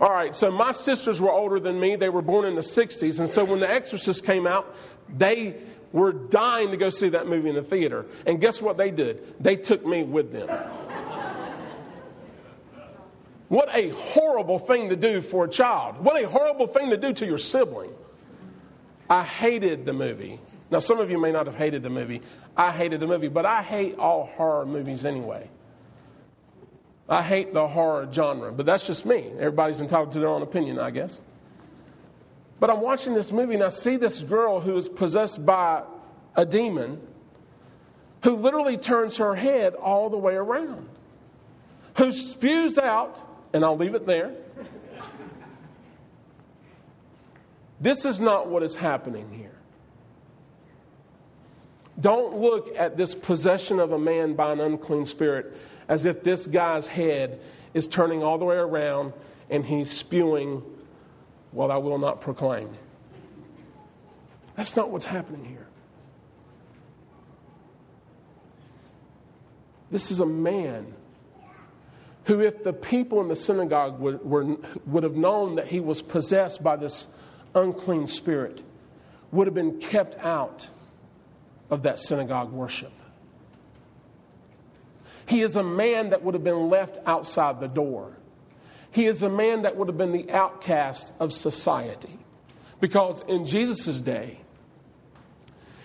All 0.01 0.11
right, 0.11 0.35
so 0.35 0.51
my 0.51 0.71
sisters 0.71 1.21
were 1.21 1.33
older 1.33 1.59
than 1.59 1.81
me. 1.81 1.97
They 1.97 2.09
were 2.09 2.23
born 2.23 2.45
in 2.45 2.55
the 2.55 2.61
60s. 2.61 3.19
And 3.19 3.29
so 3.29 3.45
when 3.45 3.59
The 3.59 3.69
Exorcist 3.69 4.25
came 4.25 4.47
out, 4.47 4.77
they 5.17 5.57
were 5.93 6.13
dying 6.13 6.71
to 6.71 6.77
go 6.77 6.91
see 6.91 7.11
that 7.11 7.27
movie 7.27 7.49
in 7.49 7.55
the 7.55 7.63
theater. 7.63 8.07
And 8.27 8.41
guess 8.41 8.61
what 8.61 8.77
they 8.77 8.91
did? 8.91 9.35
They 9.41 9.57
took 9.57 9.85
me 9.87 10.03
with 10.03 10.33
them. 10.33 10.49
What 13.49 13.75
a 13.75 13.89
horrible 13.91 14.59
thing 14.59 14.91
to 14.91 14.97
do 14.97 15.23
for 15.23 15.47
a 15.47 15.49
child. 15.49 16.05
What 16.05 16.23
a 16.23 16.29
horrible 16.29 16.67
thing 16.67 16.91
to 16.91 16.99
do 16.99 17.13
to 17.15 17.27
your 17.27 17.39
sibling. 17.39 17.91
I 19.09 19.23
hated 19.23 19.87
the 19.87 19.95
movie. 19.95 20.39
Now, 20.71 20.81
some 20.81 20.99
of 20.99 21.11
you 21.11 21.19
may 21.19 21.33
not 21.33 21.47
have 21.47 21.57
hated 21.57 21.83
the 21.83 21.89
movie. 21.89 22.21
I 22.55 22.73
hated 22.73 23.01
the 23.01 23.07
movie, 23.07 23.29
but 23.29 23.47
I 23.47 23.63
hate 23.63 23.99
all 23.99 24.27
horror 24.27 24.67
movies 24.67 25.07
anyway. 25.07 25.49
I 27.09 27.23
hate 27.23 27.55
the 27.55 27.67
horror 27.67 28.07
genre, 28.13 28.53
but 28.53 28.67
that's 28.67 28.87
just 28.87 29.07
me. 29.07 29.31
Everybody's 29.39 29.81
entitled 29.81 30.13
to 30.13 30.19
their 30.19 30.29
own 30.29 30.43
opinion, 30.43 30.79
I 30.79 30.91
guess. 30.91 31.23
But 32.61 32.71
I'm 32.71 32.81
watching 32.81 33.15
this 33.15 33.31
movie 33.31 33.55
and 33.55 33.63
I 33.63 33.69
see 33.69 33.97
this 33.97 34.21
girl 34.21 34.61
who 34.61 34.77
is 34.77 34.89
possessed 34.89 35.45
by 35.45 35.83
a 36.35 36.45
demon 36.45 37.01
who 38.25 38.37
literally 38.37 38.77
turns 38.77 39.19
her 39.19 39.35
head 39.35 39.75
all 39.75 40.11
the 40.11 40.19
way 40.19 40.35
around, 40.35 40.89
who 41.97 42.13
spews 42.13 42.79
out, 42.79 43.19
and 43.53 43.65
I'll 43.65 43.77
leave 43.77 43.95
it 43.95 44.07
there. 44.07 44.35
This 47.81 48.05
is 48.05 48.21
not 48.21 48.49
what 48.49 48.65
is 48.65 48.75
happening 48.75 49.31
here. 49.31 49.53
Don't 52.01 52.37
look 52.37 52.77
at 52.77 52.97
this 52.97 53.15
possession 53.15 53.79
of 53.79 53.93
a 53.93 53.99
man 53.99 54.35
by 54.35 54.53
an 54.53 54.61
unclean 54.61 55.07
spirit 55.07 55.57
as 55.89 56.07
if 56.07 56.23
this 56.23 56.47
guy's 56.47 56.87
head 56.87 57.41
is 57.75 57.87
turning 57.87 58.23
all 58.23 58.39
the 58.39 58.45
way 58.45 58.57
around 58.57 59.13
and 59.51 59.65
he's 59.65 59.91
spewing 59.91 60.63
what 61.53 61.71
I 61.71 61.79
will 61.79 61.99
not 61.99 62.21
proclaim. 62.21 62.71
That's 64.57 64.77
not 64.77 64.91
what's 64.91 65.07
happening 65.07 65.45
here. 65.45 65.67
This 69.91 70.11
is 70.11 70.21
a 70.21 70.27
man 70.27 70.93
who, 72.25 72.41
if 72.41 72.63
the 72.63 72.73
people 72.73 73.21
in 73.23 73.29
the 73.29 73.37
synagogue 73.37 73.99
would, 74.01 74.23
were, 74.25 74.57
would 74.87 75.03
have 75.03 75.17
known 75.17 75.57
that 75.57 75.69
he 75.69 75.81
was 75.81 76.03
possessed 76.03 76.63
by 76.63 76.77
this 76.77 77.07
unclean 77.55 78.07
spirit, 78.07 78.63
would 79.33 79.47
have 79.47 79.55
been 79.55 79.79
kept 79.79 80.17
out 80.19 80.69
of 81.71 81.85
that 81.85 81.99
synagogue 81.99 82.53
worship. 82.53 82.93
He 85.27 85.43
is 85.43 85.57
a 85.57 85.63
man 85.63 86.11
that 86.11 86.23
would 86.23 86.35
have 86.35 86.45
been 86.45 86.69
left 86.69 86.99
outside 87.07 87.61
the 87.61 87.69
door. 87.69 88.13
He 88.91 89.07
is 89.07 89.23
a 89.23 89.29
man 89.29 89.63
that 89.63 89.77
would 89.77 89.89
have 89.89 89.99
been 89.99 90.13
the 90.13 90.31
outcast 90.31 91.13
of 91.21 91.33
society. 91.33 92.19
Because 92.81 93.23
in 93.29 93.45
Jesus' 93.45 94.01
day, 94.01 94.39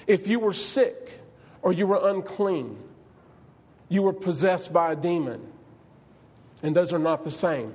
if 0.08 0.28
you 0.28 0.40
were 0.40 0.54
sick 0.54 1.20
or 1.62 1.74
you 1.74 1.88
were 1.88 2.10
unclean, 2.10 2.78
you 3.90 4.02
were 4.02 4.14
possessed 4.14 4.72
by 4.72 4.92
a 4.92 4.96
demon. 4.96 5.42
And 6.62 6.76
those 6.76 6.94
are 6.94 7.00
not 7.00 7.24
the 7.24 7.32
same. 7.32 7.74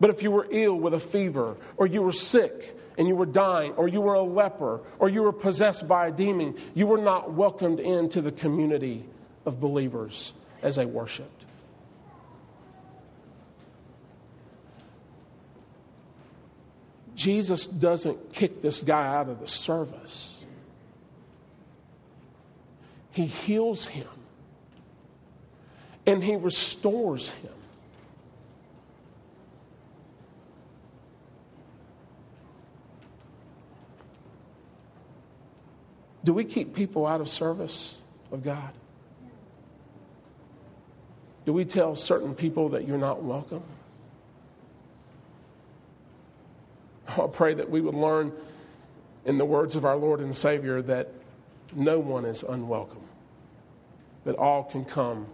But 0.00 0.10
if 0.10 0.22
you 0.22 0.30
were 0.30 0.46
ill 0.50 0.74
with 0.74 0.94
a 0.94 1.00
fever, 1.00 1.56
or 1.76 1.86
you 1.86 2.02
were 2.02 2.12
sick 2.12 2.78
and 2.98 3.06
you 3.06 3.14
were 3.14 3.26
dying, 3.26 3.72
or 3.72 3.88
you 3.88 4.00
were 4.00 4.14
a 4.14 4.22
leper, 4.22 4.80
or 4.98 5.08
you 5.08 5.22
were 5.22 5.32
possessed 5.32 5.86
by 5.86 6.08
a 6.08 6.10
demon, 6.10 6.54
you 6.74 6.86
were 6.86 6.98
not 6.98 7.32
welcomed 7.32 7.80
into 7.80 8.20
the 8.22 8.32
community 8.32 9.04
of 9.44 9.60
believers 9.60 10.32
as 10.62 10.76
they 10.76 10.86
worshiped. 10.86 11.35
Jesus 17.16 17.66
doesn't 17.66 18.34
kick 18.34 18.60
this 18.62 18.82
guy 18.82 19.06
out 19.16 19.28
of 19.28 19.40
the 19.40 19.48
service, 19.48 20.44
he 23.10 23.24
heals 23.24 23.86
him 23.86 24.06
and 26.06 26.22
he 26.22 26.36
restores 26.36 27.30
him. 27.30 27.50
Do 36.22 36.34
we 36.34 36.44
keep 36.44 36.74
people 36.74 37.06
out 37.06 37.20
of 37.20 37.28
service 37.28 37.96
of 38.30 38.42
God? 38.42 38.72
Do 41.46 41.52
we 41.52 41.64
tell 41.64 41.94
certain 41.94 42.34
people 42.34 42.68
that 42.70 42.86
you're 42.86 42.98
not 42.98 43.22
welcome? 43.22 43.62
I 47.18 47.26
pray 47.28 47.54
that 47.54 47.70
we 47.70 47.80
would 47.80 47.94
learn 47.94 48.32
in 49.24 49.38
the 49.38 49.44
words 49.44 49.76
of 49.76 49.84
our 49.84 49.96
Lord 49.96 50.20
and 50.20 50.34
Savior 50.34 50.82
that 50.82 51.12
no 51.74 51.98
one 51.98 52.24
is 52.24 52.42
unwelcome, 52.42 53.02
that 54.24 54.36
all 54.36 54.64
can 54.64 54.84
come 54.84 55.26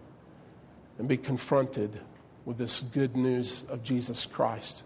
and 0.99 1.09
be 1.09 1.17
confronted 1.17 2.01
with 2.45 2.59
this 2.59 2.81
good 2.81 3.17
news 3.17 3.65
of 3.69 3.83
Jesus 3.83 4.27
Christ 4.27 4.83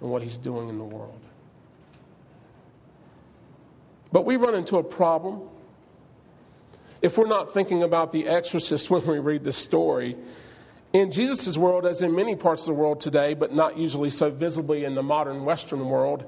and 0.00 0.10
what 0.10 0.22
he's 0.22 0.36
doing 0.36 0.68
in 0.68 0.78
the 0.78 0.84
world. 0.84 1.20
But 4.12 4.24
we 4.24 4.36
run 4.36 4.54
into 4.54 4.76
a 4.76 4.82
problem 4.82 5.42
if 7.02 7.16
we're 7.18 7.26
not 7.26 7.52
thinking 7.52 7.82
about 7.82 8.12
the 8.12 8.26
exorcist 8.26 8.90
when 8.90 9.06
we 9.06 9.18
read 9.18 9.44
this 9.44 9.56
story. 9.56 10.16
In 10.92 11.10
Jesus' 11.10 11.56
world, 11.58 11.84
as 11.84 12.00
in 12.00 12.14
many 12.14 12.34
parts 12.34 12.62
of 12.62 12.68
the 12.68 12.80
world 12.80 13.00
today, 13.00 13.34
but 13.34 13.54
not 13.54 13.76
usually 13.76 14.10
so 14.10 14.30
visibly 14.30 14.84
in 14.84 14.94
the 14.94 15.02
modern 15.02 15.44
Western 15.44 15.86
world, 15.88 16.24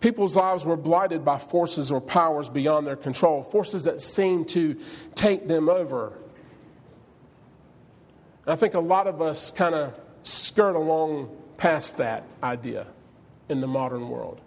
people's 0.00 0.34
lives 0.34 0.64
were 0.64 0.76
blighted 0.76 1.24
by 1.24 1.38
forces 1.38 1.92
or 1.92 2.00
powers 2.00 2.48
beyond 2.48 2.86
their 2.86 2.96
control, 2.96 3.42
forces 3.42 3.84
that 3.84 4.00
seemed 4.00 4.48
to 4.48 4.78
take 5.14 5.46
them 5.46 5.68
over. 5.68 6.12
I 8.46 8.56
think 8.56 8.74
a 8.74 8.80
lot 8.80 9.06
of 9.06 9.22
us 9.22 9.52
kind 9.52 9.76
of 9.76 9.94
skirt 10.24 10.74
along 10.74 11.30
past 11.56 11.98
that 11.98 12.24
idea 12.42 12.88
in 13.48 13.60
the 13.60 13.68
modern 13.68 14.08
world. 14.08 14.40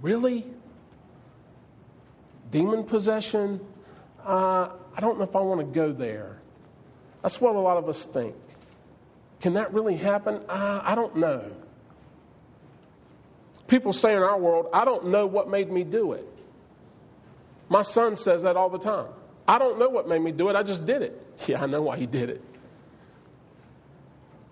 Really? 0.00 0.46
Demon 2.52 2.84
possession? 2.84 3.60
Uh, 4.24 4.68
I 4.96 5.00
don't 5.00 5.18
know 5.18 5.24
if 5.24 5.34
I 5.34 5.40
want 5.40 5.60
to 5.60 5.66
go 5.66 5.90
there. 5.90 6.41
That's 7.22 7.40
what 7.40 7.54
a 7.54 7.58
lot 7.58 7.76
of 7.76 7.88
us 7.88 8.04
think. 8.04 8.34
Can 9.40 9.54
that 9.54 9.72
really 9.72 9.96
happen? 9.96 10.40
Uh, 10.48 10.80
I 10.82 10.94
don't 10.94 11.16
know. 11.16 11.50
People 13.66 13.92
say 13.92 14.14
in 14.14 14.22
our 14.22 14.38
world, 14.38 14.66
I 14.72 14.84
don't 14.84 15.06
know 15.06 15.26
what 15.26 15.48
made 15.48 15.70
me 15.70 15.82
do 15.84 16.12
it. 16.12 16.26
My 17.68 17.82
son 17.82 18.16
says 18.16 18.42
that 18.42 18.56
all 18.56 18.68
the 18.68 18.78
time. 18.78 19.06
I 19.48 19.58
don't 19.58 19.78
know 19.78 19.88
what 19.88 20.08
made 20.08 20.20
me 20.20 20.30
do 20.30 20.48
it, 20.48 20.56
I 20.56 20.62
just 20.62 20.86
did 20.86 21.02
it. 21.02 21.18
Yeah, 21.48 21.62
I 21.62 21.66
know 21.66 21.82
why 21.82 21.96
he 21.96 22.06
did 22.06 22.30
it. 22.30 22.40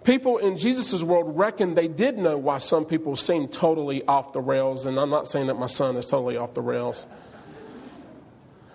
People 0.03 0.39
in 0.39 0.57
Jesus' 0.57 1.03
world 1.03 1.37
reckon 1.39 1.75
they 1.75 1.87
did 1.87 2.19
know 2.19 2.39
why 2.39 2.59
some 2.59 2.85
people 2.85 3.15
seem 3.15 3.47
totally 3.47 4.03
off 4.07 4.33
the 4.33 4.41
rails, 4.41 4.87
and 4.87 4.99
I'm 4.99 5.11
not 5.11 5.29
saying 5.29 5.49
that 5.49 5.59
my 5.59 5.67
son 5.67 5.97
is 5.97 6.07
totally 6.07 6.37
off 6.37 6.55
the 6.55 6.63
rails. 6.63 7.07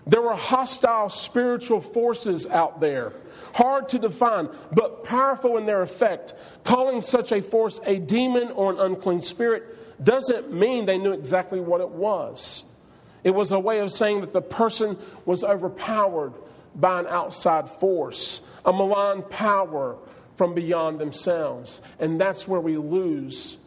There 0.07 0.21
were 0.21 0.35
hostile 0.35 1.09
spiritual 1.09 1.81
forces 1.81 2.45
out 2.47 2.79
there, 2.79 3.13
hard 3.53 3.89
to 3.89 3.99
define, 3.99 4.49
but 4.71 5.03
powerful 5.03 5.57
in 5.57 5.65
their 5.65 5.81
effect. 5.81 6.35
Calling 6.63 7.01
such 7.01 7.31
a 7.31 7.41
force 7.41 7.79
a 7.85 7.97
demon 7.97 8.51
or 8.51 8.71
an 8.71 8.79
unclean 8.79 9.21
spirit 9.21 10.03
doesn't 10.03 10.53
mean 10.53 10.85
they 10.85 10.99
knew 10.99 11.11
exactly 11.11 11.59
what 11.59 11.81
it 11.81 11.89
was. 11.89 12.65
It 13.23 13.33
was 13.33 13.51
a 13.51 13.59
way 13.59 13.79
of 13.79 13.91
saying 13.91 14.21
that 14.21 14.33
the 14.33 14.41
person 14.41 14.97
was 15.25 15.43
overpowered 15.43 16.33
by 16.75 16.99
an 16.99 17.07
outside 17.07 17.67
force, 17.67 18.41
a 18.63 18.71
malign 18.71 19.23
power 19.23 19.97
from 20.35 20.53
beyond 20.53 20.99
themselves. 20.99 21.81
And 21.97 22.21
that's 22.21 22.47
where 22.47 22.59
we 22.59 22.77
lose 22.77 23.57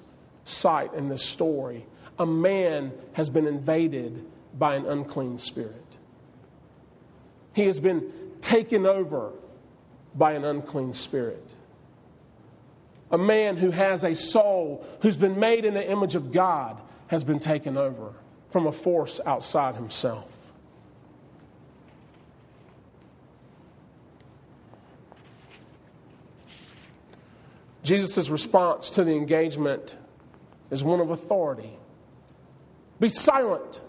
sight 0.45 0.95
in 0.95 1.09
this 1.09 1.25
story. 1.25 1.87
A 2.21 2.27
man 2.27 2.93
has 3.15 3.31
been 3.31 3.47
invaded 3.47 4.25
by 4.57 4.77
an 4.77 4.87
unclean 4.87 5.39
spirit. 5.39 5.88
He 7.59 7.67
has 7.67 7.81
been 7.81 8.13
taken 8.41 8.87
over 8.87 9.33
by 10.15 10.35
an 10.35 10.45
unclean 10.45 10.93
spirit. 10.93 11.45
A 13.11 13.19
man 13.19 13.57
who 13.57 13.73
has 13.73 14.05
a 14.05 14.15
soul, 14.15 14.87
who's 15.01 15.17
been 15.17 15.41
made 15.41 15.65
in 15.65 15.75
the 15.75 15.91
image 15.91 16.15
of 16.15 16.31
God, 16.31 16.81
has 17.09 17.25
been 17.25 17.41
taken 17.41 17.77
over 17.77 18.13
from 18.51 18.69
a 18.69 18.71
force 18.71 19.21
outside 19.27 19.75
himself. 19.75 20.31
Jesus' 27.83 28.31
response 28.31 28.89
to 28.91 29.03
the 29.03 29.17
engagement 29.17 29.97
is 30.71 30.85
one 30.85 31.01
of 31.01 31.11
authority. 31.11 31.77
Be 33.01 33.09
silent 33.09 33.81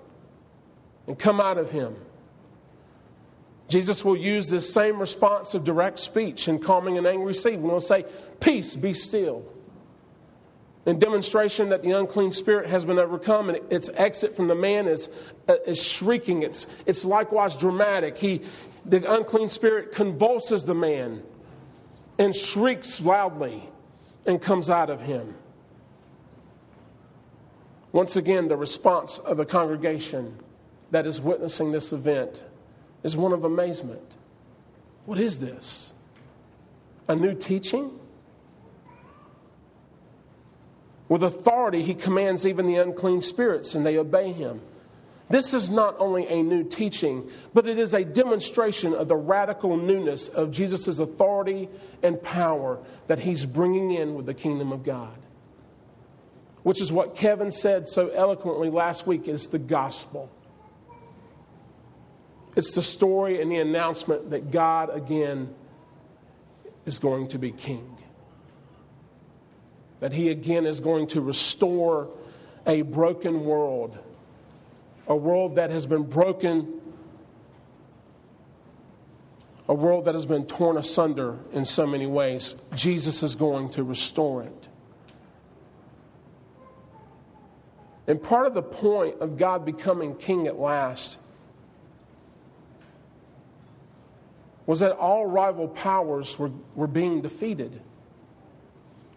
and 1.05 1.19
come 1.19 1.39
out 1.39 1.59
of 1.59 1.69
him. 1.69 1.95
Jesus 3.69 4.03
will 4.03 4.17
use 4.17 4.49
this 4.49 4.71
same 4.73 4.99
response 4.99 5.53
of 5.53 5.63
direct 5.63 5.99
speech 5.99 6.47
in 6.47 6.57
calming 6.57 6.97
an 6.97 7.05
angry 7.05 7.35
sea. 7.35 7.55
We'll 7.55 7.79
say, 7.79 8.03
Peace, 8.39 8.75
be 8.75 8.93
still. 8.93 9.45
In 10.87 10.97
demonstration 10.97 11.69
that 11.69 11.83
the 11.83 11.91
unclean 11.91 12.31
spirit 12.31 12.67
has 12.67 12.83
been 12.83 12.97
overcome 12.97 13.49
and 13.49 13.59
its 13.71 13.89
exit 13.93 14.35
from 14.35 14.47
the 14.47 14.55
man 14.55 14.87
is, 14.87 15.09
uh, 15.47 15.55
is 15.67 15.83
shrieking. 15.83 16.41
It's, 16.41 16.65
it's 16.87 17.05
likewise 17.05 17.55
dramatic. 17.55 18.17
He, 18.17 18.41
the 18.85 19.13
unclean 19.13 19.49
spirit 19.49 19.91
convulses 19.91 20.63
the 20.63 20.73
man 20.73 21.21
and 22.17 22.35
shrieks 22.35 22.99
loudly 23.01 23.69
and 24.25 24.41
comes 24.41 24.71
out 24.71 24.89
of 24.89 25.01
him. 25.01 25.35
Once 27.91 28.15
again, 28.15 28.47
the 28.47 28.57
response 28.57 29.19
of 29.19 29.37
the 29.37 29.45
congregation 29.45 30.39
that 30.89 31.05
is 31.05 31.21
witnessing 31.21 31.71
this 31.71 31.91
event 31.91 32.43
is 33.03 33.15
one 33.15 33.33
of 33.33 33.43
amazement. 33.43 34.15
What 35.05 35.19
is 35.19 35.39
this? 35.39 35.93
A 37.07 37.15
new 37.15 37.33
teaching? 37.33 37.91
With 41.07 41.23
authority, 41.23 41.81
he 41.81 41.95
commands 41.95 42.45
even 42.45 42.67
the 42.67 42.75
unclean 42.75 43.21
spirits, 43.21 43.73
and 43.73 43.85
they 43.85 43.97
obey 43.97 44.31
him. 44.31 44.61
This 45.29 45.53
is 45.53 45.69
not 45.69 45.95
only 45.99 46.27
a 46.27 46.41
new 46.41 46.63
teaching, 46.63 47.29
but 47.53 47.67
it 47.67 47.77
is 47.77 47.93
a 47.93 48.03
demonstration 48.03 48.93
of 48.93 49.07
the 49.07 49.15
radical 49.15 49.77
newness 49.77 50.27
of 50.27 50.51
Jesus' 50.51 50.99
authority 50.99 51.69
and 52.01 52.21
power 52.21 52.79
that 53.07 53.19
he's 53.19 53.45
bringing 53.45 53.91
in 53.91 54.15
with 54.15 54.25
the 54.25 54.33
kingdom 54.33 54.71
of 54.71 54.83
God. 54.83 55.15
Which 56.63 56.81
is 56.81 56.91
what 56.91 57.15
Kevin 57.15 57.51
said 57.51 57.87
so 57.87 58.09
eloquently 58.09 58.69
last 58.69 59.07
week 59.07 59.27
is 59.27 59.47
the 59.47 59.59
gospel. 59.59 60.29
It's 62.59 62.75
the 62.75 62.83
story 62.83 63.41
and 63.41 63.49
the 63.49 63.59
announcement 63.59 64.31
that 64.31 64.51
God 64.51 64.93
again 64.93 65.47
is 66.85 66.99
going 66.99 67.29
to 67.29 67.39
be 67.39 67.53
king. 67.53 67.97
That 70.01 70.11
he 70.11 70.27
again 70.27 70.65
is 70.65 70.81
going 70.81 71.07
to 71.07 71.21
restore 71.21 72.09
a 72.67 72.81
broken 72.81 73.45
world 73.45 73.97
a 75.07 75.15
world 75.15 75.55
that 75.55 75.69
has 75.69 75.85
been 75.85 76.03
broken, 76.03 76.81
a 79.69 79.73
world 79.73 80.03
that 80.03 80.13
has 80.13 80.25
been 80.25 80.45
torn 80.45 80.75
asunder 80.75 81.37
in 81.53 81.63
so 81.63 81.87
many 81.87 82.07
ways. 82.07 82.57
Jesus 82.75 83.23
is 83.23 83.35
going 83.35 83.69
to 83.69 83.83
restore 83.83 84.43
it. 84.43 84.67
And 88.05 88.21
part 88.21 88.47
of 88.47 88.53
the 88.53 88.63
point 88.63 89.15
of 89.21 89.37
God 89.37 89.63
becoming 89.63 90.13
king 90.17 90.45
at 90.45 90.59
last 90.59 91.17
was 94.69 94.81
that 94.81 94.91
all 94.91 95.25
rival 95.25 95.67
powers 95.67 96.37
were, 96.37 96.51
were 96.75 96.85
being 96.85 97.21
defeated. 97.21 97.81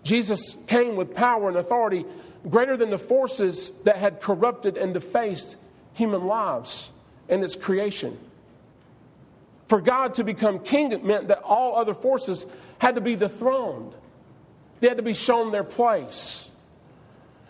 Jesus 0.02 0.56
came 0.66 0.96
with 0.96 1.14
power 1.14 1.46
and 1.46 1.58
authority 1.58 2.06
greater 2.48 2.74
than 2.74 2.88
the 2.88 2.96
forces 2.96 3.70
that 3.84 3.98
had 3.98 4.22
corrupted 4.22 4.78
and 4.78 4.94
defaced 4.94 5.58
human 5.92 6.26
lives 6.26 6.90
and 7.28 7.44
its 7.44 7.54
creation. 7.54 8.18
For 9.68 9.82
God 9.82 10.14
to 10.14 10.24
become 10.24 10.58
king 10.58 10.88
meant 11.06 11.28
that 11.28 11.42
all 11.42 11.76
other 11.76 11.92
forces 11.92 12.46
had 12.78 12.94
to 12.94 13.02
be 13.02 13.14
dethroned, 13.14 13.92
they 14.80 14.88
had 14.88 14.96
to 14.96 15.02
be 15.02 15.12
shown 15.12 15.52
their 15.52 15.64
place. 15.64 16.48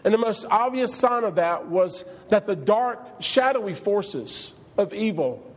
And 0.03 0.13
the 0.13 0.19
most 0.19 0.45
obvious 0.51 0.93
sign 0.93 1.23
of 1.23 1.37
that 1.37 1.69
was 1.69 2.05
that 2.31 2.47
the 2.47 2.57
dark, 2.57 3.23
shadowy 3.23 3.75
forces 3.75 4.55
of 4.77 4.93
evil 4.93 5.52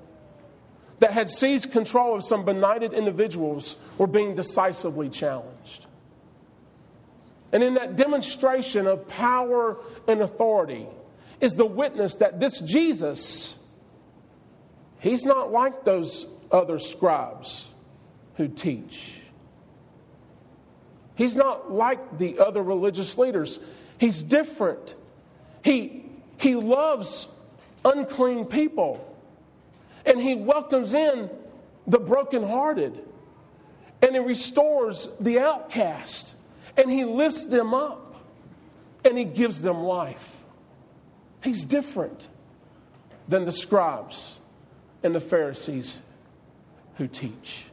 that 1.00 1.12
had 1.12 1.30
seized 1.30 1.72
control 1.72 2.16
of 2.16 2.24
some 2.24 2.46
benighted 2.46 2.94
individuals 2.94 3.76
were 3.98 4.08
being 4.08 4.36
decisively 4.36 5.10
challenged. 5.10 5.86
And 7.52 7.64
in 7.64 7.76
that 7.76 7.96
demonstration 7.96 8.88
of 8.88 9.08
power 9.08 9.78
and 10.08 10.22
authority, 10.22 10.88
is 11.42 11.56
the 11.56 11.66
witness 11.66 12.16
that 12.16 12.40
this 12.40 12.60
Jesus, 12.60 13.58
he's 15.00 15.26
not 15.26 15.52
like 15.52 15.84
those 15.84 16.26
other 16.52 16.80
scribes 16.80 17.68
who 18.36 18.48
teach. 18.48 19.22
He's 21.16 21.36
not 21.36 21.72
like 21.72 22.18
the 22.18 22.40
other 22.40 22.62
religious 22.62 23.18
leaders. 23.18 23.60
He's 23.98 24.24
different. 24.24 24.96
He, 25.64 26.06
he 26.38 26.56
loves 26.56 27.28
unclean 27.86 28.46
people. 28.46 29.14
And 30.06 30.22
he 30.22 30.36
welcomes 30.36 30.94
in 30.94 31.30
the 31.88 32.00
brokenhearted. 32.00 33.00
And 34.02 34.12
he 34.12 34.20
restores 34.20 35.10
the 35.20 35.39
outcast. 35.39 36.36
And 36.78 36.91
he 36.91 37.06
lifts 37.06 37.46
them 37.46 37.74
up. 37.74 38.24
And 39.04 39.18
he 39.18 39.26
gives 39.26 39.62
them 39.62 39.84
life. 39.84 40.44
He's 41.44 41.63
different 41.63 42.28
than 43.28 43.46
the 43.46 43.52
scribes 43.52 44.39
and 45.04 45.13
the 45.13 45.20
Pharisees 45.20 46.00
who 46.96 47.08
teach. 47.08 47.65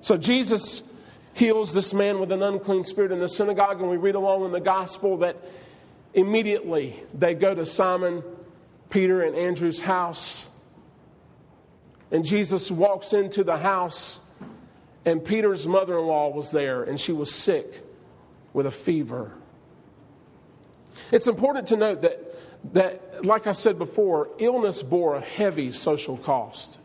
So 0.00 0.16
Jesus 0.16 0.82
heals 1.34 1.72
this 1.72 1.94
man 1.94 2.18
with 2.18 2.32
an 2.32 2.42
unclean 2.42 2.82
spirit 2.82 3.12
in 3.12 3.20
the 3.20 3.28
synagogue, 3.28 3.80
and 3.80 3.88
we 3.88 3.96
read 3.96 4.14
along 4.14 4.44
in 4.44 4.52
the 4.52 4.60
gospel 4.60 5.18
that 5.18 5.36
immediately 6.14 7.02
they 7.14 7.34
go 7.34 7.54
to 7.54 7.64
Simon, 7.64 8.22
Peter, 8.90 9.22
and 9.22 9.36
Andrew's 9.36 9.80
house. 9.80 10.50
And 12.10 12.24
Jesus 12.24 12.70
walks 12.70 13.12
into 13.12 13.44
the 13.44 13.56
house, 13.56 14.20
and 15.04 15.24
Peter's 15.24 15.66
mother 15.66 15.98
in 15.98 16.06
law 16.06 16.28
was 16.28 16.50
there, 16.50 16.82
and 16.82 16.98
she 16.98 17.12
was 17.12 17.32
sick 17.32 17.84
with 18.52 18.66
a 18.66 18.70
fever. 18.70 19.32
It's 21.12 21.28
important 21.28 21.68
to 21.68 21.76
note 21.76 22.02
that, 22.02 22.34
that, 22.72 23.24
like 23.24 23.46
I 23.46 23.52
said 23.52 23.78
before, 23.78 24.28
illness 24.38 24.82
bore 24.82 25.16
a 25.16 25.20
heavy 25.20 25.72
social 25.72 26.16
cost. 26.16 26.78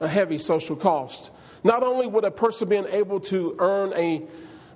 A 0.00 0.08
heavy 0.08 0.38
social 0.38 0.76
cost. 0.76 1.30
Not 1.64 1.82
only 1.82 2.06
would 2.06 2.24
a 2.24 2.30
person 2.30 2.68
be 2.68 2.76
able 2.76 3.20
to 3.20 3.56
earn 3.58 3.92
a 3.94 4.22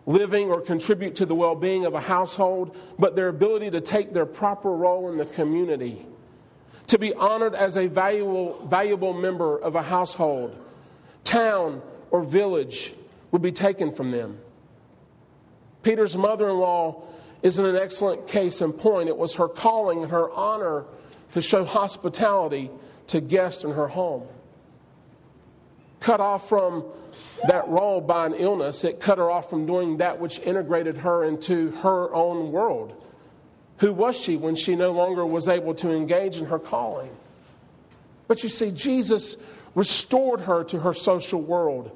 living 0.06 0.50
or 0.50 0.60
contribute 0.60 1.14
to 1.16 1.26
the 1.26 1.34
well 1.34 1.54
being 1.54 1.86
of 1.86 1.94
a 1.94 2.00
household, 2.00 2.76
but 2.98 3.16
their 3.16 3.28
ability 3.28 3.70
to 3.70 3.80
take 3.80 4.12
their 4.12 4.26
proper 4.26 4.70
role 4.70 5.10
in 5.10 5.18
the 5.18 5.26
community, 5.26 6.06
to 6.88 6.98
be 6.98 7.14
honored 7.14 7.54
as 7.54 7.76
a 7.76 7.86
valuable, 7.86 8.66
valuable 8.66 9.12
member 9.12 9.58
of 9.58 9.74
a 9.74 9.82
household, 9.82 10.56
town, 11.24 11.80
or 12.10 12.22
village 12.22 12.94
would 13.30 13.42
be 13.42 13.52
taken 13.52 13.92
from 13.92 14.10
them. 14.10 14.38
Peter's 15.82 16.16
mother 16.16 16.48
in 16.48 16.58
law 16.58 17.02
is 17.42 17.58
an 17.58 17.76
excellent 17.76 18.26
case 18.26 18.60
in 18.60 18.72
point. 18.72 19.08
It 19.08 19.16
was 19.16 19.34
her 19.34 19.48
calling 19.48 20.08
her 20.08 20.30
honor 20.30 20.84
to 21.32 21.42
show 21.42 21.64
hospitality 21.64 22.70
to 23.08 23.20
guests 23.20 23.64
in 23.64 23.72
her 23.72 23.88
home. 23.88 24.26
Cut 26.04 26.20
off 26.20 26.50
from 26.50 26.84
that 27.48 27.66
role 27.66 28.02
by 28.02 28.26
an 28.26 28.34
illness, 28.34 28.84
it 28.84 29.00
cut 29.00 29.16
her 29.16 29.30
off 29.30 29.48
from 29.48 29.64
doing 29.64 29.96
that 29.96 30.20
which 30.20 30.38
integrated 30.40 30.98
her 30.98 31.24
into 31.24 31.70
her 31.76 32.14
own 32.14 32.52
world. 32.52 32.92
Who 33.78 33.90
was 33.90 34.14
she 34.14 34.36
when 34.36 34.54
she 34.54 34.76
no 34.76 34.92
longer 34.92 35.24
was 35.24 35.48
able 35.48 35.72
to 35.76 35.90
engage 35.90 36.36
in 36.36 36.44
her 36.44 36.58
calling? 36.58 37.08
But 38.28 38.42
you 38.42 38.50
see, 38.50 38.70
Jesus 38.70 39.38
restored 39.74 40.42
her 40.42 40.62
to 40.64 40.80
her 40.80 40.92
social 40.92 41.40
world 41.40 41.90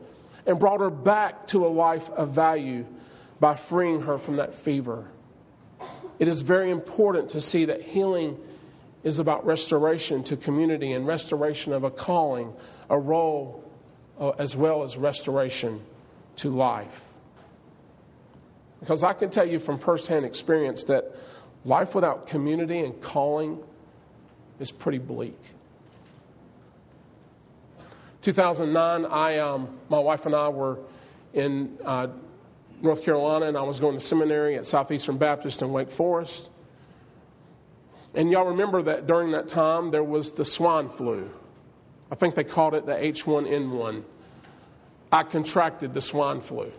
and 0.46 0.58
brought 0.58 0.80
her 0.80 0.88
back 0.88 1.46
to 1.48 1.66
a 1.66 1.68
life 1.68 2.08
of 2.08 2.30
value 2.30 2.86
by 3.40 3.56
freeing 3.56 4.00
her 4.00 4.16
from 4.16 4.36
that 4.36 4.54
fever. 4.54 5.04
It 6.18 6.28
is 6.28 6.40
very 6.40 6.70
important 6.70 7.28
to 7.30 7.42
see 7.42 7.66
that 7.66 7.82
healing 7.82 8.38
is 9.04 9.18
about 9.18 9.44
restoration 9.44 10.24
to 10.24 10.36
community 10.38 10.92
and 10.92 11.06
restoration 11.06 11.74
of 11.74 11.84
a 11.84 11.90
calling, 11.90 12.54
a 12.88 12.98
role, 12.98 13.64
uh, 14.18 14.31
as 14.38 14.57
well 14.57 14.83
as 14.83 14.96
restoration 14.96 15.81
to 16.37 16.50
life. 16.50 17.04
Because 18.81 19.02
I 19.02 19.12
can 19.12 19.31
tell 19.31 19.46
you 19.46 19.59
from 19.59 19.78
firsthand 19.78 20.24
experience 20.24 20.85
that 20.85 21.16
life 21.64 21.94
without 21.94 22.26
community 22.26 22.81
and 22.81 23.00
calling 23.00 23.59
is 24.61 24.70
pretty 24.70 24.98
bleak. 24.98 25.38
2009, 28.22 29.07
I, 29.07 29.38
um, 29.38 29.68
my 29.88 29.98
wife 29.98 30.26
and 30.26 30.35
I 30.35 30.48
were 30.48 30.78
in 31.35 31.78
uh, 31.85 32.09
North 32.83 33.02
Carolina, 33.02 33.46
and 33.46 33.57
I 33.57 33.62
was 33.62 33.81
going 33.81 33.94
to 33.94 34.00
seminary 34.00 34.57
at 34.57 34.66
Southeastern 34.66 35.18
Baptist 35.18 35.62
in 35.62 35.72
Wake 35.72 35.90
Forest. 35.90 36.50
And 38.14 38.31
y'all 38.31 38.46
remember 38.46 38.83
that 38.83 39.07
during 39.07 39.33
that 39.33 39.48
time 39.48 39.90
there 39.90 40.04
was 40.04 40.33
the 40.33 40.44
swine 40.44 40.88
flu. 40.88 41.31
I 42.10 42.14
think 42.14 42.34
they 42.34 42.44
called 42.44 42.74
it 42.74 42.86
the 42.86 42.94
H1N1. 42.94 44.02
I 45.12 45.22
contracted 45.22 45.94
the 45.94 46.00
swine 46.00 46.40
flu. 46.40 46.72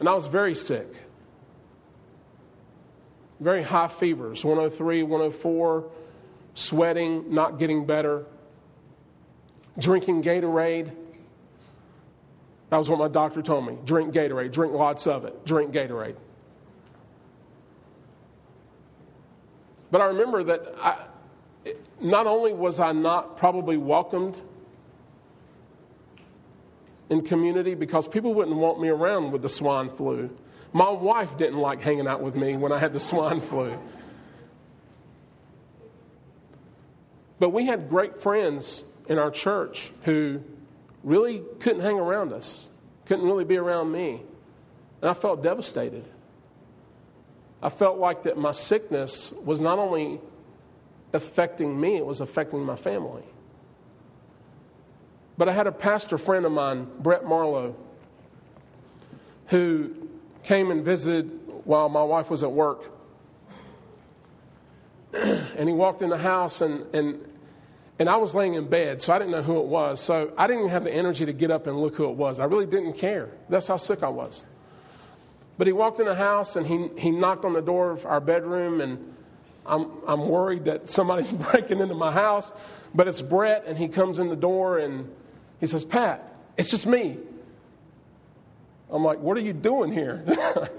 And 0.00 0.08
I 0.08 0.14
was 0.14 0.26
very 0.26 0.54
sick. 0.54 0.88
Very 3.40 3.62
high 3.62 3.88
fevers 3.88 4.44
103, 4.44 5.02
104, 5.02 5.90
sweating, 6.54 7.32
not 7.34 7.58
getting 7.58 7.84
better, 7.84 8.24
drinking 9.78 10.22
Gatorade 10.22 10.92
that 12.74 12.78
was 12.78 12.90
what 12.90 12.98
my 12.98 13.06
doctor 13.06 13.40
told 13.40 13.66
me. 13.66 13.78
Drink 13.84 14.12
Gatorade, 14.12 14.50
drink 14.50 14.72
lots 14.72 15.06
of 15.06 15.24
it, 15.24 15.46
drink 15.46 15.72
Gatorade. 15.72 16.16
But 19.92 20.00
I 20.00 20.06
remember 20.06 20.42
that 20.42 20.74
I, 20.80 21.06
not 22.00 22.26
only 22.26 22.52
was 22.52 22.80
I 22.80 22.92
not 22.92 23.36
probably 23.36 23.76
welcomed 23.76 24.40
in 27.10 27.22
community 27.22 27.74
because 27.74 28.08
people 28.08 28.34
wouldn't 28.34 28.56
want 28.56 28.80
me 28.80 28.88
around 28.88 29.32
with 29.32 29.42
the 29.42 29.48
swine 29.48 29.90
flu. 29.90 30.30
My 30.72 30.90
wife 30.90 31.36
didn't 31.36 31.58
like 31.58 31.80
hanging 31.80 32.06
out 32.06 32.20
with 32.20 32.34
me 32.34 32.56
when 32.56 32.72
I 32.72 32.78
had 32.78 32.92
the 32.92 33.00
swine 33.00 33.40
flu. 33.40 33.78
But 37.38 37.50
we 37.50 37.66
had 37.66 37.88
great 37.88 38.18
friends 38.18 38.84
in 39.08 39.18
our 39.18 39.30
church 39.30 39.92
who 40.02 40.42
really 41.02 41.42
couldn't 41.60 41.82
hang 41.82 41.98
around 41.98 42.32
us, 42.32 42.70
couldn't 43.06 43.24
really 43.26 43.44
be 43.44 43.56
around 43.56 43.92
me. 43.92 44.22
And 45.00 45.10
I 45.10 45.14
felt 45.14 45.42
devastated. 45.42 46.04
I 47.62 47.68
felt 47.68 47.98
like 47.98 48.22
that 48.24 48.38
my 48.38 48.52
sickness 48.52 49.32
was 49.32 49.60
not 49.60 49.78
only 49.78 50.20
affecting 51.14 51.80
me, 51.80 51.96
it 51.96 52.04
was 52.04 52.20
affecting 52.20 52.60
my 52.60 52.76
family. 52.76 53.22
But 55.36 55.48
I 55.48 55.52
had 55.52 55.66
a 55.66 55.72
pastor 55.72 56.18
friend 56.18 56.44
of 56.44 56.52
mine, 56.52 56.86
Brett 57.00 57.24
Marlowe, 57.24 57.76
who 59.46 60.08
came 60.42 60.70
and 60.70 60.84
visited 60.84 61.30
while 61.64 61.88
my 61.88 62.02
wife 62.02 62.30
was 62.30 62.42
at 62.42 62.52
work. 62.52 62.90
and 65.12 65.68
he 65.68 65.74
walked 65.74 66.02
in 66.02 66.10
the 66.10 66.18
house 66.18 66.60
and, 66.60 66.94
and 66.94 67.28
and 67.98 68.08
I 68.08 68.16
was 68.16 68.34
laying 68.34 68.54
in 68.54 68.66
bed, 68.66 69.00
so 69.00 69.12
I 69.12 69.18
didn't 69.18 69.30
know 69.30 69.42
who 69.42 69.60
it 69.60 69.66
was. 69.66 70.00
So 70.00 70.32
I 70.36 70.48
didn't 70.48 70.62
even 70.62 70.70
have 70.70 70.84
the 70.84 70.92
energy 70.92 71.26
to 71.26 71.32
get 71.32 71.52
up 71.52 71.68
and 71.68 71.80
look 71.80 71.94
who 71.94 72.10
it 72.10 72.16
was. 72.16 72.40
I 72.40 72.44
really 72.44 72.66
didn't 72.66 72.94
care. 72.94 73.30
That's 73.48 73.68
how 73.68 73.76
sick 73.76 74.02
I 74.02 74.08
was. 74.08 74.44
But 75.58 75.68
he 75.68 75.72
walked 75.72 76.00
in 76.00 76.06
the 76.06 76.14
house 76.14 76.56
and 76.56 76.66
he, 76.66 76.88
he 76.98 77.12
knocked 77.12 77.44
on 77.44 77.52
the 77.52 77.62
door 77.62 77.92
of 77.92 78.04
our 78.04 78.20
bedroom, 78.20 78.80
and 78.80 79.14
I'm, 79.66 79.90
I'm 80.06 80.28
worried 80.28 80.66
that 80.66 80.88
somebody's 80.88 81.32
breaking 81.50 81.80
into 81.80 81.94
my 81.94 82.12
house. 82.12 82.52
But 82.94 83.08
it's 83.08 83.22
Brett, 83.22 83.64
and 83.66 83.76
he 83.76 83.88
comes 83.88 84.20
in 84.20 84.28
the 84.28 84.36
door 84.36 84.78
and 84.78 85.10
he 85.58 85.66
says, 85.66 85.84
Pat, 85.84 86.32
it's 86.56 86.70
just 86.70 86.86
me. 86.86 87.18
I'm 88.90 89.02
like, 89.02 89.18
what 89.18 89.36
are 89.36 89.40
you 89.40 89.52
doing 89.52 89.90
here? 89.90 90.24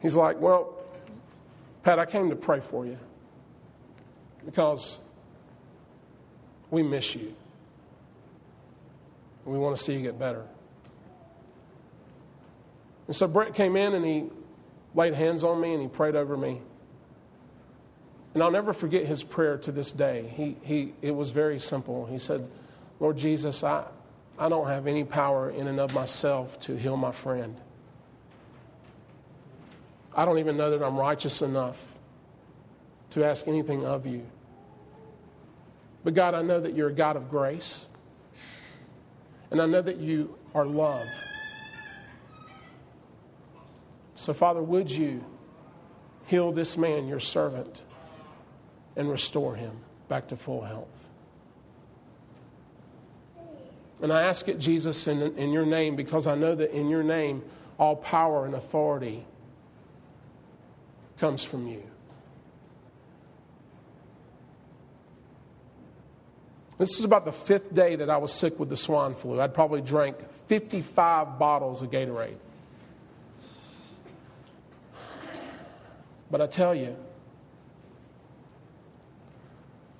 He's 0.00 0.14
like, 0.14 0.40
well, 0.40 0.74
Pat, 1.82 1.98
I 1.98 2.04
came 2.04 2.28
to 2.30 2.36
pray 2.36 2.60
for 2.60 2.84
you 2.84 2.98
because 4.44 5.00
we 6.70 6.82
miss 6.82 7.14
you. 7.14 7.34
We 9.44 9.58
want 9.58 9.76
to 9.76 9.82
see 9.82 9.94
you 9.94 10.02
get 10.02 10.18
better. 10.18 10.44
And 13.06 13.16
so 13.16 13.26
Brett 13.26 13.54
came 13.54 13.76
in 13.76 13.94
and 13.94 14.04
he 14.04 14.24
laid 14.94 15.14
hands 15.14 15.42
on 15.44 15.60
me 15.60 15.72
and 15.72 15.82
he 15.82 15.88
prayed 15.88 16.14
over 16.14 16.36
me. 16.36 16.60
And 18.34 18.42
I'll 18.42 18.50
never 18.50 18.72
forget 18.72 19.04
his 19.04 19.22
prayer 19.22 19.58
to 19.58 19.72
this 19.72 19.92
day. 19.92 20.32
He, 20.34 20.56
he, 20.62 20.94
it 21.02 21.10
was 21.10 21.30
very 21.30 21.58
simple. 21.58 22.06
He 22.06 22.18
said, 22.18 22.48
Lord 22.98 23.18
Jesus, 23.18 23.62
I, 23.62 23.84
I 24.38 24.48
don't 24.48 24.66
have 24.68 24.86
any 24.86 25.04
power 25.04 25.50
in 25.50 25.66
and 25.66 25.78
of 25.78 25.94
myself 25.94 26.58
to 26.60 26.76
heal 26.76 26.96
my 26.96 27.12
friend. 27.12 27.56
I 30.14 30.24
don't 30.24 30.38
even 30.38 30.56
know 30.56 30.70
that 30.70 30.82
I'm 30.82 30.96
righteous 30.96 31.42
enough 31.42 31.78
to 33.10 33.24
ask 33.24 33.46
anything 33.46 33.84
of 33.84 34.06
you. 34.06 34.26
But 36.04 36.14
God, 36.14 36.34
I 36.34 36.42
know 36.42 36.60
that 36.60 36.74
you're 36.74 36.88
a 36.88 36.94
God 36.94 37.16
of 37.16 37.30
grace. 37.30 37.86
And 39.50 39.60
I 39.60 39.66
know 39.66 39.82
that 39.82 39.98
you 39.98 40.34
are 40.54 40.64
love. 40.64 41.06
So, 44.14 44.32
Father, 44.32 44.62
would 44.62 44.90
you 44.90 45.24
heal 46.26 46.52
this 46.52 46.78
man, 46.78 47.06
your 47.06 47.20
servant, 47.20 47.82
and 48.96 49.10
restore 49.10 49.54
him 49.54 49.72
back 50.08 50.28
to 50.28 50.36
full 50.36 50.62
health? 50.62 51.08
And 54.02 54.12
I 54.12 54.22
ask 54.22 54.48
it, 54.48 54.58
Jesus, 54.58 55.06
in, 55.06 55.22
in 55.36 55.52
your 55.52 55.64
name, 55.64 55.94
because 55.94 56.26
I 56.26 56.34
know 56.34 56.54
that 56.56 56.76
in 56.76 56.88
your 56.88 57.04
name, 57.04 57.42
all 57.78 57.94
power 57.94 58.44
and 58.44 58.54
authority 58.54 59.24
comes 61.18 61.44
from 61.44 61.68
you. 61.68 61.82
This 66.78 66.98
is 66.98 67.04
about 67.04 67.24
the 67.24 67.32
fifth 67.32 67.72
day 67.72 67.94
that 67.94 68.10
I 68.10 68.16
was 68.16 68.32
sick 68.32 68.58
with 68.58 68.68
the 68.68 68.76
swine 68.76 69.14
flu. 69.14 69.40
I'd 69.40 69.54
probably 69.54 69.82
drank 69.82 70.16
55 70.48 71.38
bottles 71.38 71.80
of 71.80 71.92
Gatorade. 71.92 72.34
But 76.28 76.40
I 76.40 76.48
tell 76.48 76.74
you, 76.74 76.96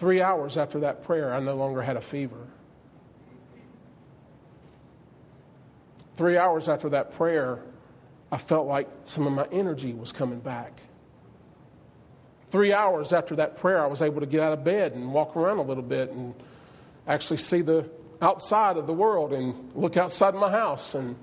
three 0.02 0.20
hours 0.20 0.58
after 0.58 0.80
that 0.80 1.04
prayer, 1.04 1.32
I 1.32 1.38
no 1.38 1.54
longer 1.54 1.80
had 1.80 1.96
a 1.96 2.00
fever. 2.00 2.48
three 6.16 6.36
hours 6.36 6.68
after 6.68 6.88
that 6.88 7.12
prayer, 7.12 7.60
I 8.32 8.36
felt 8.36 8.66
like 8.66 8.88
some 9.04 9.28
of 9.28 9.32
my 9.32 9.46
energy 9.52 9.92
was 9.92 10.10
coming 10.10 10.40
back. 10.40 10.80
Three 12.50 12.72
hours 12.72 13.12
after 13.12 13.36
that 13.36 13.56
prayer, 13.58 13.80
I 13.80 13.86
was 13.86 14.02
able 14.02 14.18
to 14.18 14.26
get 14.26 14.40
out 14.40 14.52
of 14.52 14.64
bed 14.64 14.94
and 14.94 15.12
walk 15.12 15.36
around 15.36 15.58
a 15.58 15.62
little 15.62 15.84
bit 15.84 16.10
and 16.10 16.34
actually 17.06 17.36
see 17.36 17.62
the 17.62 17.88
outside 18.20 18.78
of 18.78 18.88
the 18.88 18.92
world 18.92 19.32
and 19.32 19.70
look 19.76 19.96
outside 19.96 20.34
my 20.34 20.50
house. 20.50 20.96
And 20.96 21.14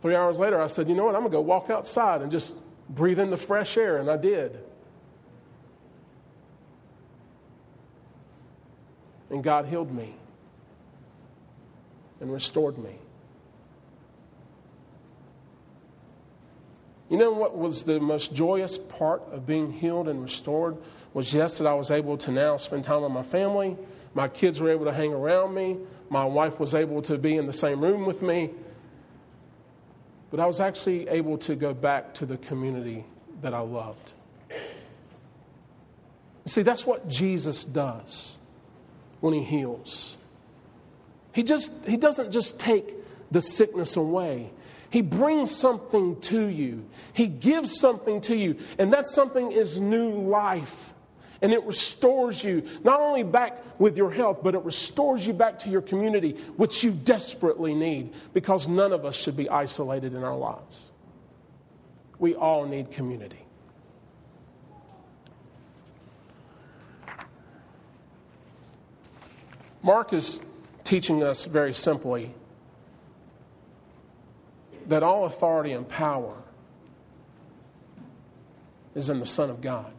three 0.00 0.16
hours 0.16 0.40
later, 0.40 0.60
I 0.60 0.66
said, 0.66 0.88
You 0.88 0.96
know 0.96 1.04
what? 1.04 1.14
I'm 1.14 1.20
going 1.20 1.30
to 1.30 1.38
go 1.38 1.42
walk 1.42 1.70
outside 1.70 2.22
and 2.22 2.30
just 2.32 2.56
breathe 2.88 3.20
in 3.20 3.30
the 3.30 3.36
fresh 3.36 3.76
air. 3.76 3.98
And 3.98 4.10
I 4.10 4.16
did. 4.16 4.58
And 9.32 9.42
God 9.42 9.66
healed 9.66 9.90
me 9.90 10.14
and 12.20 12.30
restored 12.30 12.78
me. 12.78 12.98
You 17.08 17.16
know 17.16 17.32
what 17.32 17.56
was 17.56 17.82
the 17.82 17.98
most 17.98 18.34
joyous 18.34 18.76
part 18.78 19.22
of 19.32 19.46
being 19.46 19.72
healed 19.72 20.08
and 20.08 20.22
restored? 20.22 20.76
Was 21.14 21.34
yes, 21.34 21.58
that 21.58 21.66
I 21.66 21.74
was 21.74 21.90
able 21.90 22.16
to 22.18 22.30
now 22.30 22.56
spend 22.58 22.84
time 22.84 23.02
with 23.02 23.12
my 23.12 23.22
family. 23.22 23.76
My 24.14 24.28
kids 24.28 24.60
were 24.60 24.70
able 24.70 24.84
to 24.84 24.92
hang 24.92 25.12
around 25.12 25.54
me. 25.54 25.78
My 26.10 26.24
wife 26.24 26.60
was 26.60 26.74
able 26.74 27.00
to 27.02 27.16
be 27.16 27.36
in 27.36 27.46
the 27.46 27.52
same 27.52 27.80
room 27.80 28.06
with 28.06 28.22
me. 28.22 28.50
But 30.30 30.40
I 30.40 30.46
was 30.46 30.60
actually 30.60 31.08
able 31.08 31.38
to 31.38 31.54
go 31.54 31.72
back 31.74 32.14
to 32.14 32.26
the 32.26 32.36
community 32.36 33.04
that 33.40 33.54
I 33.54 33.60
loved. 33.60 34.12
See, 36.46 36.62
that's 36.62 36.86
what 36.86 37.08
Jesus 37.08 37.64
does 37.64 38.36
when 39.22 39.32
he 39.32 39.42
heals. 39.42 40.16
He, 41.32 41.44
just, 41.44 41.70
he 41.86 41.96
doesn't 41.96 42.32
just 42.32 42.60
take 42.60 42.94
the 43.30 43.40
sickness 43.40 43.96
away, 43.96 44.50
he 44.90 45.00
brings 45.00 45.50
something 45.50 46.20
to 46.22 46.48
you. 46.48 46.84
He 47.14 47.26
gives 47.26 47.80
something 47.80 48.20
to 48.22 48.36
you, 48.36 48.58
and 48.78 48.92
that 48.92 49.06
something 49.06 49.50
is 49.50 49.80
new 49.80 50.10
life. 50.10 50.92
And 51.40 51.52
it 51.52 51.64
restores 51.64 52.44
you 52.44 52.62
not 52.84 53.00
only 53.00 53.22
back 53.22 53.80
with 53.80 53.96
your 53.96 54.12
health, 54.12 54.40
but 54.42 54.54
it 54.54 54.62
restores 54.64 55.26
you 55.26 55.32
back 55.32 55.58
to 55.60 55.70
your 55.70 55.80
community, 55.80 56.36
which 56.56 56.84
you 56.84 56.90
desperately 56.90 57.74
need 57.74 58.12
because 58.34 58.68
none 58.68 58.92
of 58.92 59.04
us 59.06 59.16
should 59.16 59.36
be 59.36 59.48
isolated 59.48 60.14
in 60.14 60.22
our 60.22 60.36
lives. 60.36 60.90
We 62.18 62.34
all 62.34 62.66
need 62.66 62.92
community. 62.92 63.44
Mark 69.82 70.12
is 70.12 70.40
teaching 70.84 71.22
us 71.22 71.44
very 71.44 71.74
simply 71.74 72.32
that 74.86 75.02
all 75.02 75.24
authority 75.24 75.72
and 75.72 75.88
power 75.88 76.36
is 78.94 79.08
in 79.08 79.18
the 79.18 79.26
Son 79.26 79.50
of 79.50 79.60
God. 79.60 79.92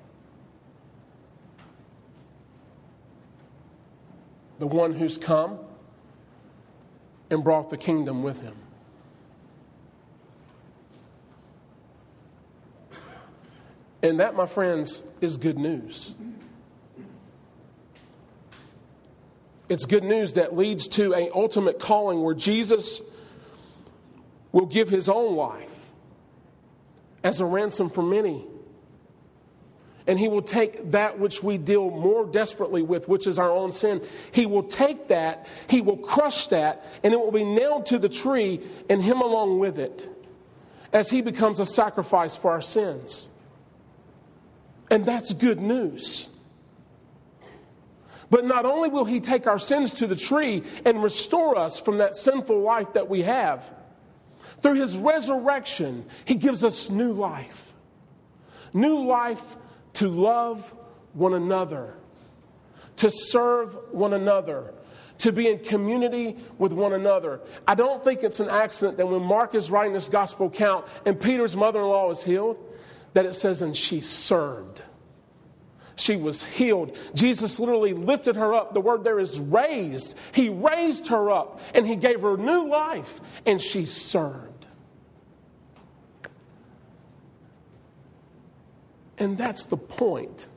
The 4.59 4.67
one 4.67 4.93
who's 4.93 5.17
come 5.17 5.59
and 7.29 7.43
brought 7.43 7.69
the 7.69 7.77
kingdom 7.77 8.23
with 8.23 8.41
him. 8.41 8.55
And 14.01 14.19
that, 14.19 14.35
my 14.35 14.45
friends, 14.45 15.01
is 15.21 15.37
good 15.37 15.57
news. 15.57 16.13
It's 19.73 19.87
good 19.87 20.03
news 20.03 20.33
that 20.33 20.55
leads 20.55 20.87
to 20.89 21.15
an 21.15 21.29
ultimate 21.33 21.79
calling 21.79 22.21
where 22.21 22.35
Jesus 22.35 23.01
will 24.51 24.67
give 24.67 24.87
his 24.87 25.09
own 25.09 25.35
life 25.35 25.89
as 27.23 27.39
a 27.39 27.45
ransom 27.45 27.89
for 27.89 28.03
many. 28.03 28.45
And 30.05 30.19
he 30.19 30.27
will 30.27 30.43
take 30.43 30.91
that 30.91 31.17
which 31.17 31.41
we 31.41 31.57
deal 31.57 31.89
more 31.89 32.23
desperately 32.27 32.83
with, 32.83 33.07
which 33.07 33.25
is 33.25 33.39
our 33.39 33.49
own 33.49 33.71
sin. 33.71 34.03
He 34.31 34.45
will 34.45 34.61
take 34.61 35.07
that, 35.07 35.47
he 35.67 35.81
will 35.81 35.97
crush 35.97 36.45
that, 36.47 36.85
and 37.03 37.11
it 37.11 37.19
will 37.19 37.31
be 37.31 37.43
nailed 37.43 37.87
to 37.87 37.97
the 37.97 38.09
tree, 38.09 38.61
and 38.91 39.01
him 39.01 39.21
along 39.21 39.57
with 39.57 39.79
it, 39.79 40.07
as 40.91 41.09
he 41.09 41.21
becomes 41.21 41.59
a 41.59 41.65
sacrifice 41.65 42.35
for 42.35 42.51
our 42.51 42.61
sins. 42.61 43.27
And 44.91 45.03
that's 45.03 45.33
good 45.33 45.59
news. 45.59 46.29
But 48.33 48.45
not 48.45 48.65
only 48.65 48.89
will 48.89 49.05
he 49.05 49.19
take 49.19 49.45
our 49.45 49.59
sins 49.59 49.93
to 49.93 50.07
the 50.07 50.15
tree 50.15 50.63
and 50.85 51.03
restore 51.03 51.55
us 51.55 51.79
from 51.79 51.99
that 51.99 52.15
sinful 52.15 52.61
life 52.61 52.93
that 52.93 53.07
we 53.07 53.21
have, 53.21 53.71
through 54.59 54.73
his 54.73 54.97
resurrection, 54.97 56.03
he 56.25 56.33
gives 56.33 56.63
us 56.63 56.89
new 56.89 57.11
life. 57.11 57.75
New 58.73 59.05
life 59.05 59.55
to 59.93 60.07
love 60.07 60.73
one 61.13 61.35
another, 61.35 61.93
to 62.95 63.11
serve 63.11 63.77
one 63.91 64.13
another, 64.13 64.73
to 65.19 65.31
be 65.31 65.47
in 65.47 65.59
community 65.59 66.35
with 66.57 66.73
one 66.73 66.93
another. 66.93 67.39
I 67.67 67.75
don't 67.75 68.03
think 68.03 68.23
it's 68.23 68.39
an 68.39 68.49
accident 68.49 68.97
that 68.97 69.07
when 69.07 69.21
Mark 69.21 69.53
is 69.53 69.69
writing 69.69 69.93
this 69.93 70.09
gospel 70.09 70.47
account 70.47 70.87
and 71.05 71.21
Peter's 71.21 71.55
mother 71.55 71.81
in 71.81 71.85
law 71.85 72.09
is 72.09 72.23
healed, 72.23 72.57
that 73.13 73.27
it 73.27 73.35
says, 73.35 73.61
and 73.61 73.77
she 73.77 74.01
served. 74.01 74.81
She 75.95 76.15
was 76.15 76.43
healed. 76.43 76.97
Jesus 77.13 77.59
literally 77.59 77.93
lifted 77.93 78.35
her 78.35 78.53
up. 78.53 78.73
The 78.73 78.81
word 78.81 79.03
there 79.03 79.19
is 79.19 79.39
raised. 79.39 80.17
He 80.33 80.49
raised 80.49 81.07
her 81.07 81.29
up 81.29 81.59
and 81.73 81.87
he 81.87 81.95
gave 81.95 82.21
her 82.21 82.37
new 82.37 82.67
life, 82.67 83.19
and 83.45 83.61
she 83.61 83.85
served. 83.85 84.65
And 89.17 89.37
that's 89.37 89.65
the 89.65 89.77
point. 89.77 90.47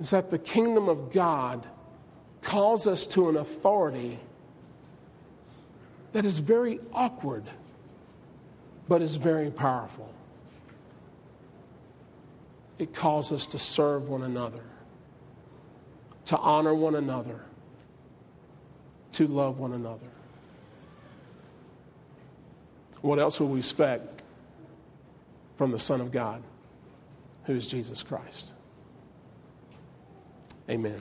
Is 0.00 0.10
that 0.10 0.30
the 0.30 0.38
kingdom 0.38 0.88
of 0.88 1.12
God 1.12 1.66
calls 2.40 2.86
us 2.86 3.06
to 3.08 3.28
an 3.28 3.36
authority 3.36 4.18
that 6.12 6.24
is 6.24 6.40
very 6.40 6.80
awkward, 6.92 7.44
but 8.88 9.02
is 9.02 9.16
very 9.16 9.50
powerful. 9.50 10.12
It 12.78 12.94
calls 12.94 13.32
us 13.32 13.46
to 13.48 13.58
serve 13.58 14.08
one 14.08 14.22
another, 14.22 14.62
to 16.26 16.36
honor 16.38 16.74
one 16.74 16.94
another, 16.94 17.40
to 19.12 19.26
love 19.26 19.58
one 19.58 19.72
another. 19.72 20.08
What 23.02 23.18
else 23.18 23.40
would 23.40 23.50
we 23.50 23.58
expect 23.58 24.22
from 25.62 25.70
the 25.70 25.78
Son 25.78 26.00
of 26.00 26.10
God, 26.10 26.42
who 27.44 27.54
is 27.54 27.68
Jesus 27.68 28.02
Christ. 28.02 28.52
Amen. 30.68 31.00